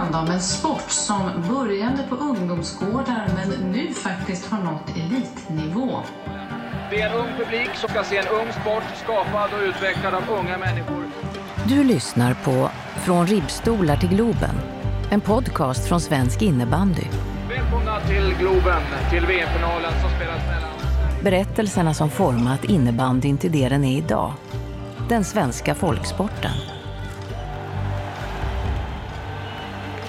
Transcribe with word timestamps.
handla 0.00 0.20
om 0.20 0.30
en 0.30 0.40
sport 0.40 0.90
som 0.90 1.20
började 1.48 2.02
på 2.08 2.14
ungdomsgårdar 2.14 3.26
men 3.34 3.72
nu 3.72 3.94
faktiskt 3.94 4.50
har 4.50 4.62
nått 4.62 4.88
elitnivå. 4.96 5.98
Det 6.90 7.00
är 7.00 7.10
en 7.10 7.16
ung 7.16 7.28
publik 7.38 7.74
som 7.74 7.88
ska 7.88 8.04
se 8.04 8.16
en 8.16 8.26
ung 8.26 8.52
sport 8.52 8.82
skapad 9.04 9.50
och 9.52 9.68
utvecklad 9.68 10.14
av 10.14 10.22
unga 10.30 10.58
människor. 10.58 11.04
Du 11.68 11.84
lyssnar 11.84 12.34
på 12.34 12.70
Från 12.96 13.26
ribbstolar 13.26 13.96
till 13.96 14.08
Globen, 14.08 14.54
en 15.10 15.20
podcast 15.20 15.88
från 15.88 16.00
svensk 16.00 16.42
innebandy. 16.42 17.04
Välkomna 17.48 18.00
till 18.00 18.34
Globen, 18.38 18.82
till 19.10 19.26
VM-finalen 19.26 19.92
som 20.00 20.10
spelas 20.10 20.46
mellan... 20.46 21.24
Berättelserna 21.24 21.94
som 21.94 22.10
format 22.10 22.64
innebandyn 22.64 23.38
till 23.38 23.52
det 23.52 23.68
den 23.68 23.84
är 23.84 23.98
idag. 23.98 24.32
Den 25.08 25.24
svenska 25.24 25.74
folksporten. 25.74 26.79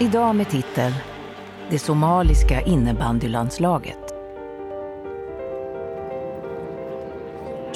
Idag 0.02 0.36
med 0.36 0.50
titel 0.50 0.94
Det 1.70 1.80
somaliska 1.80 2.62
innebandylandslaget. 2.62 3.98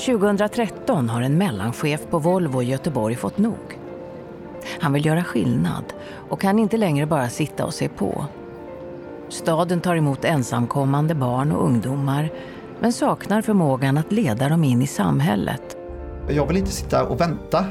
2013 0.05 1.09
har 1.09 1.21
en 1.21 1.37
mellanchef 1.37 2.01
på 2.09 2.19
Volvo 2.19 2.61
i 2.61 2.65
Göteborg 2.65 3.15
fått 3.15 3.37
nog. 3.37 3.79
Han 4.79 4.93
vill 4.93 5.05
göra 5.05 5.23
skillnad 5.23 5.83
och 6.29 6.41
kan 6.41 6.59
inte 6.59 6.77
längre 6.77 7.05
bara 7.05 7.29
sitta 7.29 7.65
och 7.65 7.73
se 7.73 7.89
på. 7.89 8.25
Staden 9.29 9.81
tar 9.81 9.95
emot 9.95 10.25
ensamkommande 10.25 11.15
barn 11.15 11.51
och 11.51 11.65
ungdomar 11.65 12.29
men 12.79 12.93
saknar 12.93 13.41
förmågan 13.41 13.97
att 13.97 14.11
leda 14.11 14.49
dem 14.49 14.63
in 14.63 14.81
i 14.81 14.87
samhället. 14.87 15.77
Jag 16.29 16.47
vill 16.47 16.57
inte 16.57 16.71
sitta 16.71 17.05
och 17.05 17.21
vänta 17.21 17.65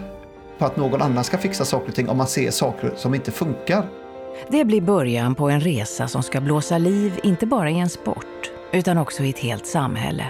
på 0.58 0.64
att 0.64 0.77
någon 0.77 1.02
annan 1.02 1.24
ska 1.24 1.38
fixa 1.38 1.64
saker 1.64 1.88
och 1.88 1.94
ting 1.94 2.08
om 2.08 2.16
man 2.16 2.27
ser 2.27 2.50
saker 2.50 2.92
som 2.96 3.14
inte 3.14 3.30
funkar. 3.30 4.03
Det 4.48 4.64
blir 4.64 4.80
början 4.80 5.34
på 5.34 5.50
en 5.50 5.60
resa 5.60 6.08
som 6.08 6.22
ska 6.22 6.40
blåsa 6.40 6.78
liv 6.78 7.20
inte 7.22 7.46
bara 7.46 7.70
i 7.70 7.78
en 7.78 7.88
sport 7.88 8.50
utan 8.72 8.98
också 8.98 9.22
i 9.22 9.30
ett 9.30 9.38
helt 9.38 9.66
samhälle. 9.66 10.26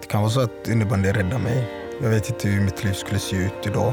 Det 0.00 0.06
kan 0.06 0.20
vara 0.20 0.30
så 0.30 0.40
att 0.40 0.68
innebandy 0.68 1.08
räddar 1.08 1.38
mig. 1.38 1.68
Jag 2.02 2.10
vet 2.10 2.30
inte 2.30 2.48
hur 2.48 2.60
mitt 2.60 2.84
liv 2.84 2.92
skulle 2.92 3.18
se 3.20 3.36
ut 3.36 3.66
idag. 3.66 3.92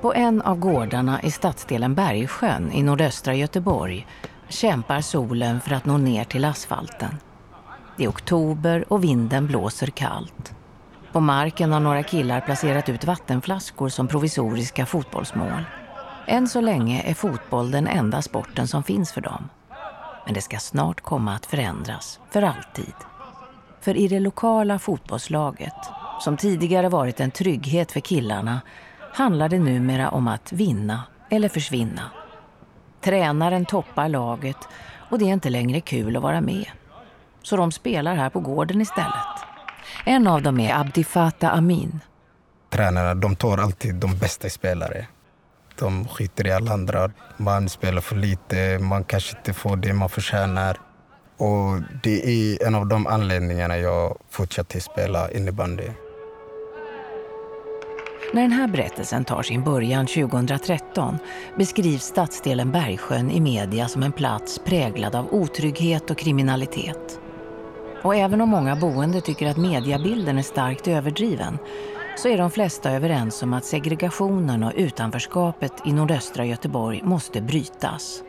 På 0.00 0.14
en 0.14 0.42
av 0.42 0.58
gårdarna 0.58 1.22
i 1.22 1.30
stadsdelen 1.30 1.94
Bergsjön 1.94 2.72
i 2.72 2.82
nordöstra 2.82 3.34
Göteborg 3.34 4.06
kämpar 4.48 5.00
solen 5.00 5.60
för 5.60 5.74
att 5.74 5.84
nå 5.84 5.98
ner 5.98 6.24
till 6.24 6.44
asfalten. 6.44 7.16
Det 7.96 8.04
är 8.04 8.08
oktober 8.08 8.92
och 8.92 9.04
vinden 9.04 9.46
blåser 9.46 9.86
kallt. 9.86 10.52
På 11.16 11.20
marken 11.20 11.72
har 11.72 11.80
några 11.80 12.02
killar 12.02 12.40
placerat 12.40 12.88
ut 12.88 13.04
vattenflaskor 13.04 13.88
som 13.88 14.08
provisoriska 14.08 14.86
fotbollsmål. 14.86 15.64
Än 16.26 16.48
så 16.48 16.60
länge 16.60 17.02
är 17.02 17.14
fotboll 17.14 17.70
den 17.70 17.86
enda 17.86 18.22
sporten 18.22 18.68
som 18.68 18.82
finns 18.82 19.12
för 19.12 19.20
dem. 19.20 19.48
Men 20.24 20.34
det 20.34 20.40
ska 20.40 20.58
snart 20.58 21.00
komma 21.00 21.34
att 21.34 21.46
förändras, 21.46 22.20
för 22.30 22.42
alltid. 22.42 22.94
För 23.80 23.96
i 23.96 24.08
det 24.08 24.20
lokala 24.20 24.78
fotbollslaget, 24.78 25.74
som 26.20 26.36
tidigare 26.36 26.88
varit 26.88 27.20
en 27.20 27.30
trygghet 27.30 27.92
för 27.92 28.00
killarna, 28.00 28.60
handlar 29.12 29.48
det 29.48 29.58
numera 29.58 30.08
om 30.08 30.28
att 30.28 30.52
vinna 30.52 31.02
eller 31.30 31.48
försvinna. 31.48 32.02
Tränaren 33.00 33.64
toppar 33.64 34.08
laget 34.08 34.68
och 35.10 35.18
det 35.18 35.24
är 35.24 35.32
inte 35.32 35.50
längre 35.50 35.80
kul 35.80 36.16
att 36.16 36.22
vara 36.22 36.40
med. 36.40 36.66
Så 37.42 37.56
de 37.56 37.72
spelar 37.72 38.14
här 38.14 38.30
på 38.30 38.40
gården 38.40 38.80
istället. 38.80 39.55
En 40.04 40.26
av 40.26 40.42
dem 40.42 40.60
är 40.60 40.74
Abdifata 40.74 41.50
Amin. 41.50 42.00
Tränarna 42.70 43.14
de 43.14 43.36
tar 43.36 43.58
alltid 43.58 43.94
de 43.94 44.18
bästa 44.18 44.48
spelare. 44.48 45.06
De 45.78 46.08
skiter 46.08 46.46
i 46.46 46.52
alla 46.52 46.72
andra. 46.72 47.10
Man 47.36 47.68
spelar 47.68 48.00
för 48.00 48.16
lite, 48.16 48.78
man 48.78 49.04
kanske 49.04 49.36
inte 49.38 49.52
får 49.52 49.76
det 49.76 49.92
man 49.92 50.08
förtjänar. 50.08 50.80
Och 51.36 51.82
det 52.02 52.26
är 52.26 52.66
en 52.66 52.74
av 52.74 52.86
de 52.86 53.06
anledningarna 53.06 53.78
jag 53.78 54.18
fortsätter 54.30 54.80
spela 54.80 55.30
innebandy. 55.30 55.88
När 58.32 58.42
den 58.42 58.52
här 58.52 58.68
berättelsen 58.68 59.24
tar 59.24 59.42
sin 59.42 59.64
början 59.64 60.06
2013 60.06 61.18
beskrivs 61.58 62.02
stadsdelen 62.02 62.72
Bergsjön 62.72 63.30
i 63.30 63.40
media 63.40 63.88
som 63.88 64.02
en 64.02 64.12
plats 64.12 64.58
präglad 64.64 65.14
av 65.14 65.34
otrygghet 65.34 66.10
och 66.10 66.18
kriminalitet. 66.18 67.20
Och 68.02 68.14
även 68.14 68.40
om 68.40 68.48
många 68.48 68.76
boende 68.76 69.20
tycker 69.20 69.50
att 69.50 69.56
mediabilden 69.56 70.38
är 70.38 70.42
starkt 70.42 70.88
överdriven 70.88 71.58
så 72.16 72.28
är 72.28 72.38
de 72.38 72.50
flesta 72.50 72.90
överens 72.90 73.42
om 73.42 73.52
att 73.52 73.64
segregationen 73.64 74.62
och 74.62 74.72
utanförskapet 74.76 75.72
i 75.84 75.92
nordöstra 75.92 76.44
Göteborg 76.44 77.02
måste 77.04 77.42
brytas. 77.42 78.22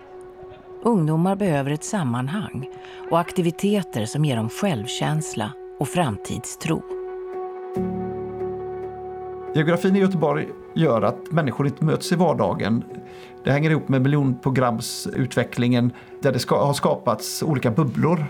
Ungdomar 0.83 1.35
behöver 1.35 1.71
ett 1.71 1.83
sammanhang 1.83 2.69
och 3.11 3.19
aktiviteter 3.19 4.05
som 4.05 4.25
ger 4.25 4.35
dem 4.35 4.49
självkänsla 4.49 5.51
och 5.79 5.87
framtidstro. 5.87 6.81
Geografin 9.55 9.95
i 9.95 9.99
Göteborg 9.99 10.47
gör 10.75 11.01
att 11.01 11.31
människor 11.31 11.67
inte 11.67 11.85
möts 11.85 12.11
i 12.11 12.15
vardagen. 12.15 12.83
Det 13.43 13.51
hänger 13.51 13.69
ihop 13.69 13.89
med 13.89 14.01
miljonprogramsutvecklingen 14.01 15.91
där 16.21 16.31
det 16.31 16.39
ska, 16.39 16.65
har 16.65 16.73
skapats 16.73 17.43
olika 17.43 17.71
bubblor. 17.71 18.25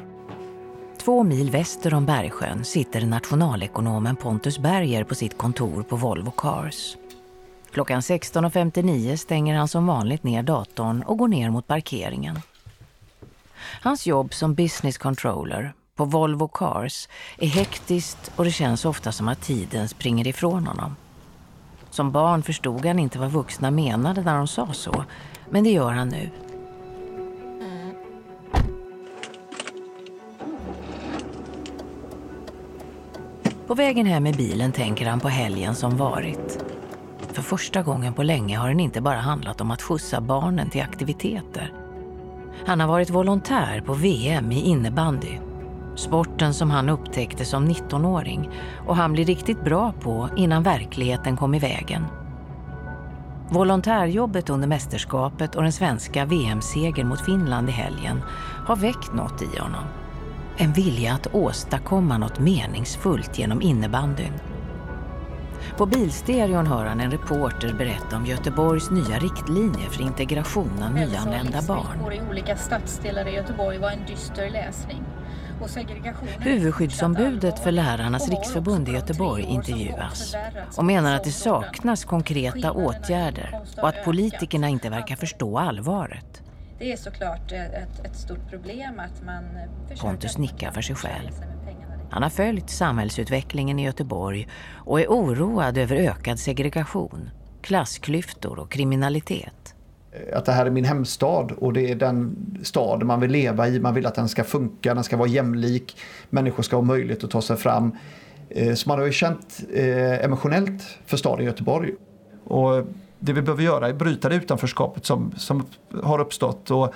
Två 1.08 1.24
mil 1.24 1.52
väster 1.52 1.94
om 1.94 2.06
Bergsjön 2.06 2.66
sitter 2.66 3.06
nationalekonomen 3.06 4.16
Pontus 4.16 4.60
Berger 4.60 5.04
på 5.04 5.16
sitt 5.16 5.38
kontor 5.38 5.84
på 5.84 5.96
Volvo 5.96 6.32
Cars. 6.32 6.98
Klockan 7.72 8.02
16.59 8.02 9.16
stänger 9.16 9.56
han 9.56 9.68
som 9.68 9.88
vanligt 9.88 10.24
ner 10.24 10.44
datorn 10.44 11.04
och 11.04 11.18
går 11.18 11.28
ner 11.28 11.50
mot 11.50 11.68
parkeringen. 11.68 12.40
Hans 13.82 14.08
jobb 14.08 14.34
som 14.34 14.54
business 14.54 14.98
controller 14.98 15.74
på 15.96 16.06
Volvo 16.06 16.48
Cars 16.48 17.08
är 17.38 17.48
hektiskt 17.48 18.32
och 18.36 18.46
det 18.46 18.52
känns 18.52 18.86
ofta 18.86 19.12
som 19.12 19.28
att 19.28 19.42
tiden 19.42 19.88
springer 19.88 20.28
ifrån 20.28 20.68
honom. 20.68 20.96
Som 21.90 22.12
barn 22.12 22.44
förstod 22.44 22.86
han 22.86 23.00
inte 23.00 23.20
vad 23.20 23.32
vuxna 23.32 23.72
menade 23.72 24.22
när 24.22 24.38
de 24.38 24.48
sa 24.48 24.74
så, 24.74 25.04
men 25.50 25.64
det 25.64 25.70
gör 25.70 25.92
han 25.92 26.10
nu. 26.10 26.30
På 33.68 33.76
vägen 33.76 34.06
hem 34.06 34.28
i 34.28 34.34
bilen 34.34 34.72
tänker 34.72 35.10
han 35.10 35.20
på 35.20 35.28
helgen 35.28 35.76
som 35.76 35.98
varit. 35.98 36.66
För 37.34 37.42
första 37.42 37.82
gången 37.82 38.14
på 38.14 38.24
länge 38.24 38.58
har 38.58 38.70
den 38.70 38.80
inte 38.80 39.02
bara 39.02 39.20
handlat 39.20 39.62
om 39.62 39.72
att 39.72 39.82
skjutsa 39.82 40.22
barnen 40.22 40.70
till 40.70 40.82
aktiviteter. 40.82 41.74
Han 42.66 42.80
har 42.80 42.88
varit 42.88 43.10
volontär 43.10 43.82
på 43.82 43.94
VM 43.94 44.52
i 44.52 44.62
innebandy. 44.62 45.38
Sporten 45.96 46.54
som 46.54 46.72
han 46.72 46.90
upptäckte 46.90 47.46
som 47.46 47.70
19-åring 47.70 48.50
och 48.88 48.96
han 48.96 49.14
blir 49.14 49.26
riktigt 49.26 49.64
bra 49.64 49.94
på 50.02 50.30
innan 50.36 50.64
verkligheten 50.64 51.38
kom 51.38 51.56
i 51.56 51.60
vägen. 51.60 52.06
Volontärjobbet 53.50 54.50
under 54.50 54.68
mästerskapet 54.68 55.56
och 55.56 55.64
den 55.64 55.72
svenska 55.72 56.26
VM-segern 56.26 57.08
mot 57.08 57.22
Finland 57.22 57.70
i 57.70 57.72
helgen 57.72 58.22
har 58.66 58.76
väckt 58.76 59.14
något 59.14 59.42
i 59.42 59.60
honom. 59.60 59.84
En 60.60 60.74
vilja 60.74 61.14
att 61.14 61.28
åstadkomma 61.36 62.18
något 62.18 62.40
meningsfullt 62.40 63.40
genom 63.40 63.62
innebandyn. 63.62 64.34
På 65.78 65.86
bilstereon 65.86 66.68
hör 66.68 66.86
han 66.86 67.00
en 67.00 67.12
reporter 67.12 67.74
berätta 67.74 68.18
om 68.18 68.26
Göteborgs 68.26 68.92
nya 68.92 69.20
riktlinjer 69.20 69.90
för 69.90 70.02
integration 70.02 70.84
av 70.84 70.94
nyanlända 70.94 71.62
barn. 71.62 72.14
i 72.14 72.22
olika 72.30 72.56
stadsdelar 72.56 73.28
i 73.28 73.36
Göteborg 73.36 73.78
var 73.78 73.92
en 73.92 74.06
dyster 74.08 74.50
läsning. 74.50 75.04
Huvudskyddsombudet 76.40 77.60
för 77.60 77.72
Lärarnas 77.72 78.30
riksförbund 78.30 78.90
i 78.90 78.92
Göteborg 78.92 79.44
intervjuas 79.44 80.36
och 80.78 80.86
menar 80.86 81.16
att 81.16 81.24
det 81.24 81.32
saknas 81.32 82.06
konkreta 82.06 82.72
åtgärder 82.72 83.62
och 83.82 83.90
att 83.90 84.04
politikerna 84.06 84.70
inte 84.70 84.90
verkar 84.90 85.16
förstå 85.16 85.60
allvaret. 85.60 86.42
Det 86.80 86.92
är 86.92 86.98
såklart 86.98 87.52
ett, 87.52 88.06
ett 88.06 88.16
stort 88.16 88.50
problem 88.50 89.00
att 89.00 89.26
man. 89.26 89.44
Pontus 90.02 90.38
nickar 90.38 90.72
för 90.72 90.82
sig 90.82 90.96
själv. 90.96 91.32
Han 92.10 92.24
har 92.24 92.30
följt 92.30 92.70
samhällsutvecklingen 92.70 93.80
i 93.80 93.84
Göteborg 93.86 94.48
och 94.74 95.02
är 95.02 95.08
oroad 95.08 95.78
över 95.78 95.96
ökad 95.96 96.40
segregation, 96.40 97.30
klassklyftor 97.62 98.60
och 98.60 98.72
kriminalitet. 98.72 99.76
Att 100.34 100.46
det 100.46 100.52
här 100.52 100.66
är 100.66 100.70
min 100.70 100.86
hemstad 100.86 101.52
och 101.52 101.74
det 101.74 101.92
är 101.92 101.96
den 101.96 102.36
stad 102.64 103.04
man 103.04 103.20
vill 103.20 103.32
leva 103.32 103.68
i. 103.68 103.80
Man 103.80 103.94
vill 103.94 104.06
att 104.06 104.16
den 104.16 104.30
ska 104.30 104.44
funka, 104.44 104.94
den 104.94 105.04
ska 105.04 105.18
vara 105.18 105.28
jämlik. 105.28 105.98
Människor 106.30 106.64
ska 106.64 106.76
ha 106.76 106.84
möjlighet 106.84 107.24
att 107.24 107.32
ta 107.32 107.42
sig 107.42 107.58
fram. 107.58 107.96
Eh, 108.50 108.74
Så 108.74 108.90
man 108.90 109.00
har 109.00 109.06
ju 109.06 109.12
känt 109.12 109.60
eh, 109.74 110.26
emotionellt 110.26 110.84
för 111.06 111.18
staden 111.18 111.46
Göteborg. 111.46 111.92
Och 112.44 112.86
det 113.20 113.34
vi 113.34 113.42
behöver 113.42 113.64
göra 113.64 113.88
är 113.88 113.90
att 113.90 114.00
bryta 114.00 114.30
det 114.30 114.36
utanförskapet 114.36 115.06
som, 115.06 115.32
som 115.38 115.66
har 116.04 116.20
uppstått. 116.20 116.72
Och 116.72 116.94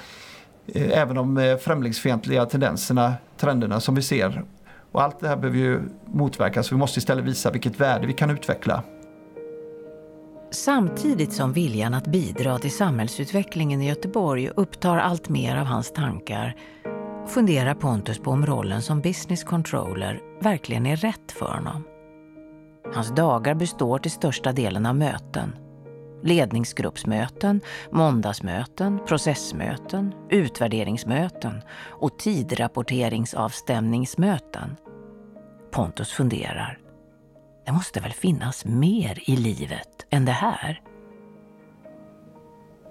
eh, 0.67 0.99
även 0.99 1.15
de 1.15 1.37
eh, 1.37 1.57
främlingsfientliga 1.57 2.45
tendenserna, 2.45 3.13
trenderna 3.37 3.79
som 3.79 3.95
vi 3.95 4.01
ser. 4.01 4.43
Och 4.91 5.01
allt 5.01 5.19
det 5.19 5.27
här 5.27 5.37
behöver 5.37 5.59
ju 5.59 5.79
motverkas. 6.05 6.71
Vi 6.71 6.75
måste 6.75 6.99
istället 6.99 7.25
visa 7.25 7.51
vilket 7.51 7.79
värde 7.79 8.07
vi 8.07 8.13
kan 8.13 8.29
utveckla. 8.29 8.83
Samtidigt 10.51 11.33
som 11.33 11.53
viljan 11.53 11.93
att 11.93 12.07
bidra 12.07 12.59
till 12.59 12.75
samhällsutvecklingen 12.75 13.81
i 13.81 13.87
Göteborg 13.87 14.49
upptar 14.55 14.97
allt 14.97 15.29
mer 15.29 15.57
av 15.57 15.65
hans 15.65 15.93
tankar 15.93 16.55
funderar 17.27 17.73
Pontus 17.73 18.19
på 18.19 18.31
om 18.31 18.45
rollen 18.45 18.81
som 18.81 19.01
business 19.01 19.43
controller 19.43 20.19
verkligen 20.41 20.85
är 20.85 20.95
rätt 20.95 21.31
för 21.31 21.45
honom. 21.45 21.83
Hans 22.93 23.15
dagar 23.15 23.55
består 23.55 23.99
till 23.99 24.11
största 24.11 24.51
delen 24.51 24.85
av 24.85 24.95
möten. 24.95 25.55
Ledningsgruppsmöten, 26.23 27.61
måndagsmöten, 27.91 28.99
processmöten, 29.07 30.13
utvärderingsmöten 30.29 31.61
och 31.89 32.19
tidrapporteringsavstämningsmöten. 32.19 34.77
Pontus 35.71 36.11
funderar. 36.11 36.77
Det 37.65 37.71
måste 37.71 37.99
väl 37.99 38.11
finnas 38.11 38.65
mer 38.65 39.29
i 39.29 39.35
livet 39.35 40.05
än 40.09 40.25
det 40.25 40.31
här? 40.31 40.81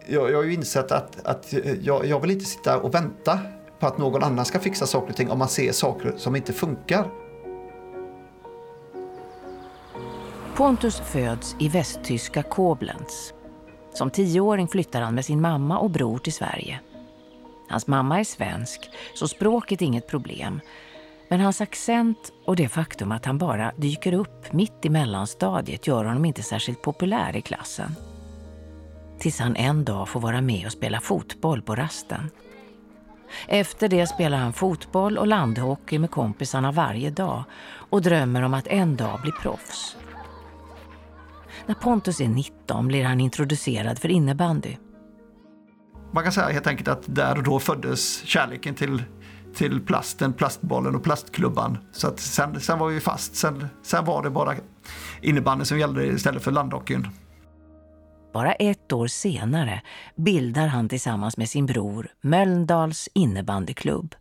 Jag, 0.06 0.30
jag 0.30 0.36
har 0.36 0.44
ju 0.44 0.54
insett 0.54 0.92
att, 0.92 1.26
att 1.26 1.54
jag, 1.80 2.06
jag 2.06 2.20
vill 2.20 2.30
inte 2.30 2.44
sitta 2.44 2.80
och 2.80 2.94
vänta 2.94 3.38
på 3.78 3.86
att 3.86 3.98
någon 3.98 4.22
annan 4.22 4.44
ska 4.44 4.58
fixa 4.58 4.86
saker 4.86 5.10
och 5.10 5.16
ting 5.16 5.30
om 5.30 5.38
man 5.38 5.48
ser 5.48 5.72
saker 5.72 6.14
som 6.16 6.36
inte 6.36 6.52
funkar. 6.52 7.10
Pontus 10.60 11.00
föds 11.00 11.56
i 11.58 11.68
västtyska 11.68 12.42
Koblenz. 12.42 13.34
Som 13.94 14.10
tioåring 14.10 14.68
flyttar 14.68 15.00
han 15.00 15.14
med 15.14 15.24
sin 15.24 15.40
mamma 15.40 15.78
och 15.78 15.90
bror 15.90 16.18
till 16.18 16.32
Sverige. 16.32 16.80
Hans 17.68 17.86
mamma 17.86 18.20
är 18.20 18.24
svensk, 18.24 18.90
så 19.14 19.28
språket 19.28 19.82
är 19.82 19.86
inget 19.86 20.08
problem. 20.08 20.60
Men 21.28 21.40
hans 21.40 21.60
accent 21.60 22.32
och 22.46 22.56
det 22.56 22.68
faktum 22.68 23.12
att 23.12 23.24
han 23.24 23.38
bara 23.38 23.72
dyker 23.76 24.14
upp 24.14 24.52
mitt 24.52 24.84
i 24.84 24.88
mellanstadiet 24.88 25.86
gör 25.86 26.04
honom 26.04 26.24
inte 26.24 26.42
särskilt 26.42 26.82
populär 26.82 27.36
i 27.36 27.42
klassen. 27.42 27.96
Tills 29.18 29.38
han 29.38 29.56
en 29.56 29.84
dag 29.84 30.08
får 30.08 30.20
vara 30.20 30.40
med 30.40 30.66
och 30.66 30.72
spela 30.72 31.00
fotboll 31.00 31.62
på 31.62 31.74
rasten. 31.74 32.30
Efter 33.48 33.88
det 33.88 34.06
spelar 34.06 34.38
han 34.38 34.52
fotboll 34.52 35.18
och 35.18 35.26
landhockey 35.26 35.98
med 35.98 36.10
kompisarna 36.10 36.72
varje 36.72 37.10
dag 37.10 37.44
och 37.90 38.02
drömmer 38.02 38.42
om 38.42 38.54
att 38.54 38.66
en 38.66 38.96
dag 38.96 39.20
bli 39.20 39.32
proffs. 39.32 39.96
När 41.66 41.74
Pontus 41.74 42.20
är 42.20 42.28
19 42.28 42.86
blir 42.88 43.04
han 43.04 43.20
introducerad 43.20 43.98
för 43.98 44.08
innebandy. 44.08 44.76
Man 46.12 46.22
kan 46.22 46.32
säga 46.32 46.48
helt 46.48 46.66
enkelt 46.66 46.88
att 46.88 47.02
där 47.06 47.36
och 47.36 47.42
då 47.42 47.58
föddes 47.58 48.24
kärleken 48.24 48.74
till, 48.74 49.02
till 49.54 49.80
plasten, 49.80 50.32
plastbollen 50.32 50.94
och 50.94 51.04
plastklubban. 51.04 51.78
Så 51.92 52.08
att 52.08 52.20
sen, 52.20 52.60
sen 52.60 52.78
var 52.78 52.88
vi 52.88 53.00
fast. 53.00 53.36
Sen, 53.36 53.66
sen 53.82 54.04
var 54.04 54.22
det 54.22 54.30
bara 54.30 54.54
innebandy 55.22 55.64
som 55.64 55.78
gällde 55.78 56.06
istället 56.06 56.42
för 56.42 56.50
landhockeyn. 56.50 57.08
Bara 58.32 58.52
ett 58.52 58.92
år 58.92 59.06
senare 59.06 59.82
bildar 60.16 60.66
han 60.66 60.88
tillsammans 60.88 61.36
med 61.36 61.48
sin 61.48 61.66
bror 61.66 62.08
Mölndals 62.20 63.08
innebandyklubb. 63.14 64.14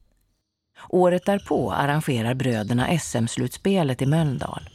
Året 0.89 1.25
därpå 1.25 1.71
arrangerar 1.71 2.33
bröderna 2.33 2.99
SM-slutspelet 2.99 4.01
i 4.01 4.05
Mölndal. 4.05 4.69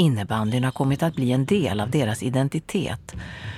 Innebandyn 0.00 0.64
har 0.64 0.70
kommit 0.70 1.02
att 1.02 1.14
bli 1.14 1.32
en 1.32 1.44
del 1.44 1.80
av 1.80 1.90
deras 1.90 2.22
identitet 2.22 3.14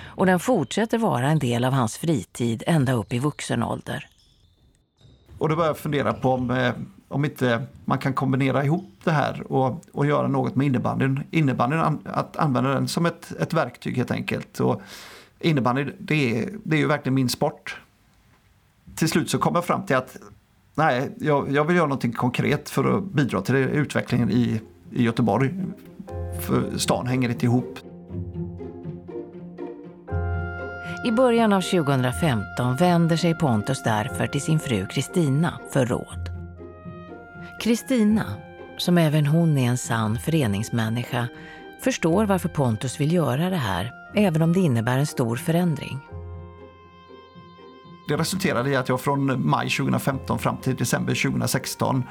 och 0.06 0.26
den 0.26 0.40
fortsätter 0.40 0.98
vara 0.98 1.28
en 1.28 1.38
del 1.38 1.64
av 1.64 1.72
hans 1.72 1.98
fritid 1.98 2.62
ända 2.66 2.92
upp 2.92 3.12
i 3.12 3.18
vuxen 3.18 3.62
ålder. 3.62 4.08
Och 5.38 5.48
då 5.48 5.56
började 5.56 5.70
jag 5.70 5.78
fundera 5.78 6.12
på 6.12 6.32
om, 6.32 6.50
eh, 6.50 6.72
om 7.08 7.24
inte 7.24 7.66
man 7.84 7.98
kan 7.98 8.14
kombinera 8.14 8.64
ihop 8.64 8.90
det 9.04 9.10
här 9.10 9.52
och, 9.52 9.84
och 9.92 10.06
göra 10.06 10.28
något 10.28 10.54
med 10.54 10.66
innebandyn. 10.66 11.22
Innebandyn, 11.30 11.98
att 12.04 12.36
använda 12.36 12.74
den 12.74 12.88
som 12.88 13.06
ett, 13.06 13.32
ett 13.40 13.52
verktyg 13.52 13.96
helt 13.96 14.10
enkelt. 14.10 14.60
Och 14.60 14.82
innebandy, 15.40 15.92
det 15.98 16.38
är, 16.38 16.50
det 16.64 16.76
är 16.76 16.80
ju 16.80 16.86
verkligen 16.86 17.14
min 17.14 17.28
sport. 17.28 17.80
Till 18.94 19.08
slut 19.08 19.30
så 19.30 19.38
kom 19.38 19.54
jag 19.54 19.64
fram 19.64 19.86
till 19.86 19.96
att 19.96 20.16
nej, 20.74 21.10
jag, 21.18 21.52
jag 21.52 21.64
vill 21.64 21.76
göra 21.76 21.86
något 21.86 22.16
konkret 22.16 22.70
för 22.70 22.96
att 22.96 23.04
bidra 23.04 23.42
till 23.42 23.54
utvecklingen 23.54 24.30
i, 24.30 24.60
i 24.90 25.02
Göteborg. 25.02 25.54
För 26.40 26.78
stan 26.78 27.06
hänger 27.06 27.28
inte 27.28 27.46
ihop. 27.46 27.78
I 31.04 31.12
början 31.12 31.52
av 31.52 31.60
2015 31.60 32.76
vänder 32.76 33.16
sig 33.16 33.34
Pontus 33.34 33.82
därför 33.82 34.26
till 34.26 34.40
sin 34.40 34.60
fru 34.60 34.86
Kristina 34.86 35.60
för 35.72 35.86
råd. 35.86 36.30
Kristina, 37.60 38.24
som 38.78 38.98
även 38.98 39.26
hon 39.26 39.58
är 39.58 39.68
en 39.68 39.78
sann 39.78 40.18
föreningsmänniska, 40.18 41.28
förstår 41.84 42.26
varför 42.26 42.48
Pontus 42.48 43.00
vill 43.00 43.12
göra 43.12 43.50
det 43.50 43.56
här, 43.56 43.92
även 44.14 44.42
om 44.42 44.52
det 44.52 44.60
innebär 44.60 44.98
en 44.98 45.06
stor 45.06 45.36
förändring. 45.36 45.98
Det 48.08 48.16
resulterade 48.16 48.70
i 48.70 48.76
att 48.76 48.88
jag 48.88 49.00
från 49.00 49.50
maj 49.50 49.70
2015 49.70 50.38
fram 50.38 50.56
till 50.56 50.76
december 50.76 51.30
2016 51.30 51.96
Eh, 51.96 52.04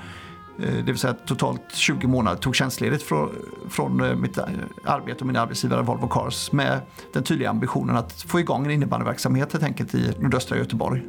Eh, 0.63 0.73
det 0.73 0.91
vill 0.91 0.97
säga 0.97 1.13
totalt 1.13 1.75
20 1.75 2.07
månader, 2.07 2.37
tog 2.37 2.55
tjänstledigt 2.55 3.03
från, 3.03 3.29
från 3.69 4.21
mitt 4.21 4.37
eh, 4.37 4.45
arbete 4.85 5.19
och 5.19 5.27
min 5.27 5.35
arbetsgivare 5.35 5.81
Volvo 5.81 6.07
Cars 6.07 6.51
med 6.51 6.79
den 7.13 7.23
tydliga 7.23 7.49
ambitionen 7.49 7.95
att 7.95 8.21
få 8.21 8.39
igång 8.39 8.65
en 8.65 8.71
innebandyverksamhet 8.71 9.53
helt 9.53 9.65
enkelt 9.65 9.95
i 9.95 10.13
nordöstra 10.19 10.57
Göteborg. 10.57 11.03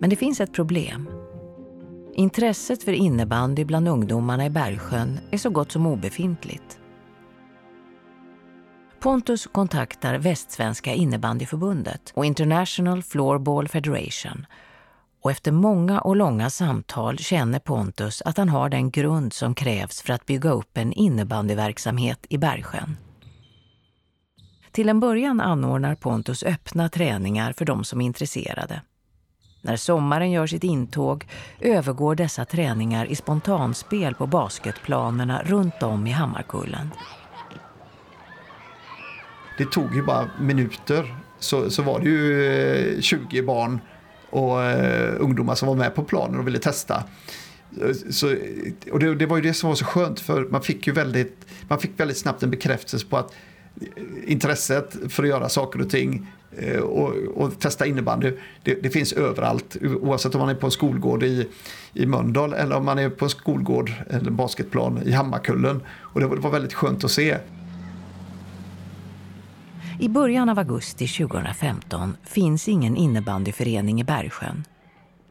Men 0.00 0.10
det 0.10 0.16
finns 0.16 0.40
ett 0.40 0.52
problem. 0.52 1.08
Intresset 2.14 2.82
för 2.82 2.92
innebandy 2.92 3.64
bland 3.64 3.88
ungdomarna 3.88 4.46
i 4.46 4.50
Bergsjön 4.50 5.20
är 5.30 5.38
så 5.38 5.50
gott 5.50 5.72
som 5.72 5.86
obefintligt. 5.86 6.78
Pontus 9.00 9.46
kontaktar 9.46 10.18
Västsvenska 10.18 10.94
innebandyförbundet 10.94 12.12
och 12.14 12.24
International 12.24 13.02
Floorball 13.02 13.68
Federation 13.68 14.46
och 15.28 15.32
efter 15.32 15.52
många 15.52 16.00
och 16.00 16.16
långa 16.16 16.50
samtal 16.50 17.18
känner 17.18 17.58
Pontus 17.58 18.22
att 18.24 18.36
han 18.36 18.48
har 18.48 18.68
den 18.68 18.90
grund 18.90 19.32
som 19.32 19.54
krävs 19.54 20.02
för 20.02 20.12
att 20.12 20.26
bygga 20.26 20.50
upp 20.50 20.78
en 20.78 20.92
innebandyverksamhet 20.92 22.26
i 22.28 22.38
Bergsjön. 22.38 22.96
Till 24.70 24.88
en 24.88 25.00
början 25.00 25.40
anordnar 25.40 25.94
Pontus 25.94 26.42
öppna 26.42 26.88
träningar 26.88 27.52
för 27.52 27.64
de 27.64 27.84
som 27.84 28.00
är 28.00 28.04
intresserade. 28.04 28.82
När 29.62 29.76
sommaren 29.76 30.30
gör 30.30 30.46
sitt 30.46 30.64
intåg 30.64 31.26
övergår 31.60 32.14
dessa 32.14 32.44
träningar 32.44 33.06
i 33.06 33.14
spontanspel 33.14 34.14
på 34.14 34.26
basketplanerna 34.26 35.42
runt 35.42 35.82
om 35.82 36.06
i 36.06 36.10
Hammarkullen. 36.10 36.90
Det 39.58 39.70
tog 39.70 39.94
ju 39.94 40.02
bara 40.02 40.30
minuter 40.40 41.16
så, 41.38 41.70
så 41.70 41.82
var 41.82 42.00
det 42.00 42.08
ju 42.08 42.46
eh, 42.96 43.00
20 43.00 43.42
barn 43.42 43.80
och 44.30 44.62
eh, 44.62 45.14
ungdomar 45.18 45.54
som 45.54 45.68
var 45.68 45.74
med 45.74 45.94
på 45.94 46.04
planen 46.04 46.40
och 46.40 46.46
ville 46.46 46.58
testa. 46.58 47.04
Så, 48.10 48.34
och 48.92 48.98
det, 48.98 49.14
det, 49.14 49.26
var 49.26 49.36
ju 49.36 49.42
det 49.42 49.54
som 49.54 49.68
var 49.68 49.76
så 49.76 49.84
skönt 49.84 50.20
för 50.20 50.44
man 50.44 50.62
fick 50.62 50.86
ju 50.86 50.92
väldigt, 50.92 51.46
man 51.68 51.78
fick 51.78 52.00
väldigt 52.00 52.18
snabbt 52.18 52.42
en 52.42 52.50
bekräftelse 52.50 53.06
på 53.06 53.16
att 53.16 53.34
eh, 53.80 53.86
intresset 54.26 54.96
för 55.08 55.22
att 55.22 55.28
göra 55.28 55.48
saker 55.48 55.80
och 55.80 55.90
ting 55.90 56.26
eh, 56.56 56.80
och, 56.80 57.14
och 57.34 57.60
testa 57.60 57.86
innebandy, 57.86 58.32
det, 58.62 58.74
det, 58.74 58.90
finns 58.90 59.12
överallt. 59.12 59.76
Oavsett 59.82 60.34
om 60.34 60.40
man 60.40 60.48
är 60.48 60.54
på 60.54 60.66
en 60.66 60.72
skolgård 60.72 61.22
i, 61.22 61.48
i 61.92 62.06
Mölndal 62.06 62.52
eller 62.52 62.76
om 62.76 62.84
man 62.84 62.98
är 62.98 63.10
på 63.10 63.24
en 63.24 63.30
skolgård 63.30 63.92
eller 64.10 64.30
basketplan 64.30 65.02
i 65.04 65.12
Hammarkullen. 65.12 65.80
Och 65.88 66.20
det 66.20 66.26
var, 66.26 66.36
det 66.36 66.42
var 66.42 66.50
väldigt 66.50 66.74
skönt 66.74 67.04
att 67.04 67.10
se. 67.10 67.36
I 70.00 70.08
början 70.08 70.48
av 70.48 70.58
augusti 70.58 71.08
2015 71.08 72.16
finns 72.24 72.68
ingen 72.68 72.96
innebandyförening 72.96 74.00
i 74.00 74.04
Bergsjön. 74.04 74.64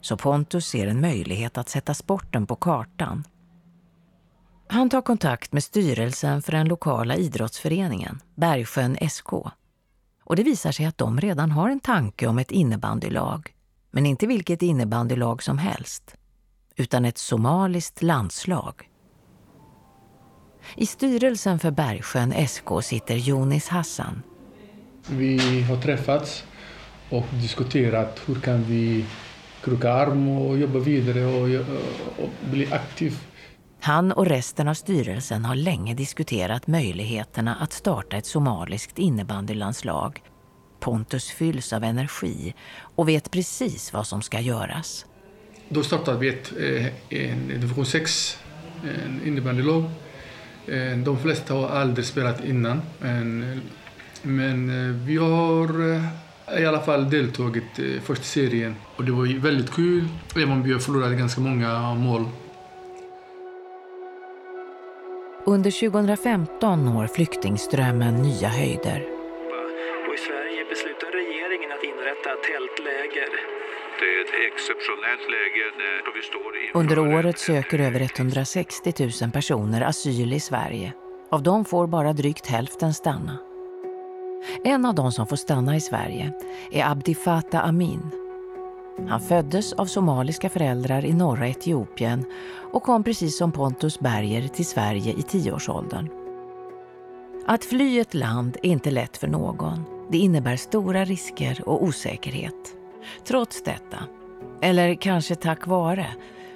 Så 0.02 0.18
Pontus 0.18 0.68
ser 0.68 0.88
en 0.88 1.02
möjlighet 1.02 1.58
att 1.58 1.70
sätta 1.70 1.94
sporten 1.94 2.46
på 2.46 2.56
kartan. 2.56 3.24
Han 4.68 4.90
tar 4.90 5.02
kontakt 5.02 5.52
med 5.52 5.64
styrelsen 5.64 6.42
för 6.42 6.52
den 6.52 6.68
lokala 6.68 7.16
idrottsföreningen, 7.16 8.20
Bergsjön 8.36 8.98
SK. 9.10 9.34
Och 10.24 10.36
det 10.36 10.44
visar 10.44 10.72
sig 10.72 10.86
att 10.86 10.98
de 10.98 11.20
redan 11.22 11.52
har 11.52 11.70
en 11.70 11.80
tanke 11.80 12.28
om 12.28 12.40
ett 12.40 12.52
innebandylag. 12.52 13.54
Men 13.92 14.06
inte 14.06 14.28
vilket 14.28 14.62
innebandylag 14.62 15.44
som 15.44 15.58
helst. 15.58 16.16
Utan 16.76 17.06
ett 17.06 17.18
somaliskt 17.18 18.02
landslag. 18.02 18.90
I 20.76 20.86
styrelsen 20.86 21.60
för 21.60 21.72
Bergsjön 21.72 22.48
SK 22.48 22.84
sitter 22.84 23.16
Jonis 23.16 23.68
Hassan 23.68 24.24
vi 25.10 25.62
har 25.62 25.78
träffats 25.78 26.44
och 27.10 27.26
diskuterat 27.42 28.22
hur 28.26 28.36
kan 28.36 28.64
vi 28.64 29.06
kroka 29.64 29.92
arm 29.92 30.28
och 30.28 30.58
jobba 30.58 30.80
vidare 30.80 31.26
och, 31.26 31.66
och 32.24 32.30
bli 32.52 32.68
aktiv. 32.72 33.20
Han 33.82 34.12
och 34.12 34.26
resten 34.26 34.68
av 34.68 34.74
styrelsen 34.74 35.46
har 35.46 35.56
länge 35.56 35.94
diskuterat 35.94 36.68
möjligheterna 36.68 37.56
att 37.56 37.74
starta 37.74 38.18
ett 38.18 38.26
somaliskt 38.26 39.00
innebandylandslag. 39.00 40.22
Pontus 40.80 41.30
fylls 41.30 41.74
av 41.74 41.84
energi 41.84 42.54
och 42.80 43.10
vet 43.10 43.32
precis 43.32 43.94
vad 43.94 44.08
som 44.08 44.22
ska 44.22 44.40
göras. 44.40 45.06
Då 45.70 45.84
startade 45.84 46.20
vi 46.20 46.30
ett, 46.30 46.54
eh, 46.60 46.86
en 47.10 47.48
division 47.48 47.86
6 47.86 48.38
en 48.84 49.28
innebandylag. 49.28 49.84
Eh, 50.68 50.98
de 50.98 51.20
flesta 51.20 51.54
har 51.54 51.70
aldrig 51.70 52.06
spelat 52.06 52.46
innan. 52.46 52.82
Men 54.28 54.70
eh, 54.70 54.96
vi 55.08 55.18
har 55.18 55.68
i 56.60 56.66
alla 56.66 56.80
fall 56.80 57.10
deltagit 57.10 57.80
i 57.80 58.00
första 58.00 58.24
serien. 58.24 58.76
Och 58.96 59.04
det 59.04 59.12
var 59.12 59.40
väldigt 59.40 59.72
kul, 59.72 60.08
även 60.36 60.52
om 60.52 60.64
vi 60.64 60.80
förlorade 60.80 61.16
ganska 61.16 61.42
många 61.42 61.96
mål. 61.96 62.26
Under 65.46 65.72
2015 65.90 66.86
når 66.86 67.08
flyktingströmmen 67.08 68.16
nya 68.16 68.48
höjder. 68.48 69.00
Och 70.08 70.14
I 70.14 70.18
Sverige 70.18 70.66
beslutar 70.70 71.12
regeringen 71.12 71.72
att 71.72 71.84
inrätta 71.84 72.30
tältläger. 72.50 73.30
Det 74.00 74.06
är 74.16 74.22
ett 74.26 74.54
exceptionellt 74.54 75.26
läge 75.36 75.66
där 76.06 76.14
vi 76.16 76.22
står 76.22 76.58
i... 76.58 76.72
Under 76.74 77.18
året 77.18 77.40
söker 77.40 77.80
över 77.80 78.02
160 78.02 78.94
000 79.22 79.32
personer 79.32 79.82
asyl 79.82 80.34
i 80.34 80.40
Sverige. 80.40 80.94
Av 81.32 81.44
dem 81.44 81.66
får 81.66 81.88
bara 81.88 82.14
drygt 82.14 82.48
hälften 82.48 82.94
stanna. 82.94 83.38
En 84.64 84.86
av 84.86 84.96
de 84.96 85.12
som 85.12 85.28
får 85.28 85.36
stanna 85.36 85.76
i 85.76 85.82
Sverige 85.82 86.32
är 86.72 86.86
Abdi 86.86 87.16
Fatah 87.16 87.68
Amin. 87.68 88.10
Han 89.08 89.22
föddes 89.22 89.74
av 89.74 89.86
somaliska 89.86 90.50
föräldrar 90.50 91.06
i 91.06 91.14
norra 91.14 91.48
Etiopien 91.48 92.26
och 92.74 92.84
kom 92.84 93.04
precis 93.04 93.38
som 93.38 93.52
Pontus 93.52 94.00
Berger 94.00 94.48
till 94.48 94.66
Sverige 94.66 95.14
i 95.14 95.22
tioårsåldern. 95.22 96.10
Att 97.46 97.66
fly 97.66 98.00
ett 98.00 98.14
land 98.14 98.58
är 98.64 98.70
inte 98.70 98.92
lätt 98.92 99.18
för 99.18 99.28
någon. 99.28 99.84
Det 100.12 100.18
innebär 100.18 100.56
stora 100.56 101.06
risker 101.06 101.62
och 101.66 101.84
osäkerhet. 101.84 102.76
Trots 103.28 103.64
detta, 103.64 103.98
eller 104.62 104.96
kanske 104.96 105.36
tack 105.36 105.68
vare, 105.68 106.08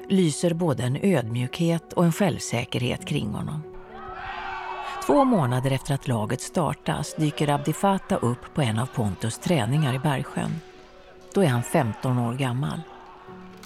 lyser 0.10 0.54
både 0.54 0.84
en 0.84 0.98
ödmjukhet 1.02 1.94
och 1.94 2.06
en 2.06 2.12
självsäkerhet 2.12 3.06
kring 3.06 3.28
honom. 3.28 3.71
Två 5.06 5.24
månader 5.24 5.72
efter 5.72 5.94
att 5.94 6.08
laget 6.08 6.42
startas 6.42 7.16
dyker 7.16 7.48
Abdifata 7.48 8.16
upp 8.16 8.54
på 8.54 8.62
en 8.62 8.80
av 8.80 8.86
Pontus 8.86 9.38
träningar 9.38 9.94
i 9.94 10.00
Bergsjön. 10.00 10.62
Då 11.34 11.44
är 11.44 11.48
han 11.48 11.64
15 11.64 12.18
år 12.18 12.34
gammal. 12.34 12.82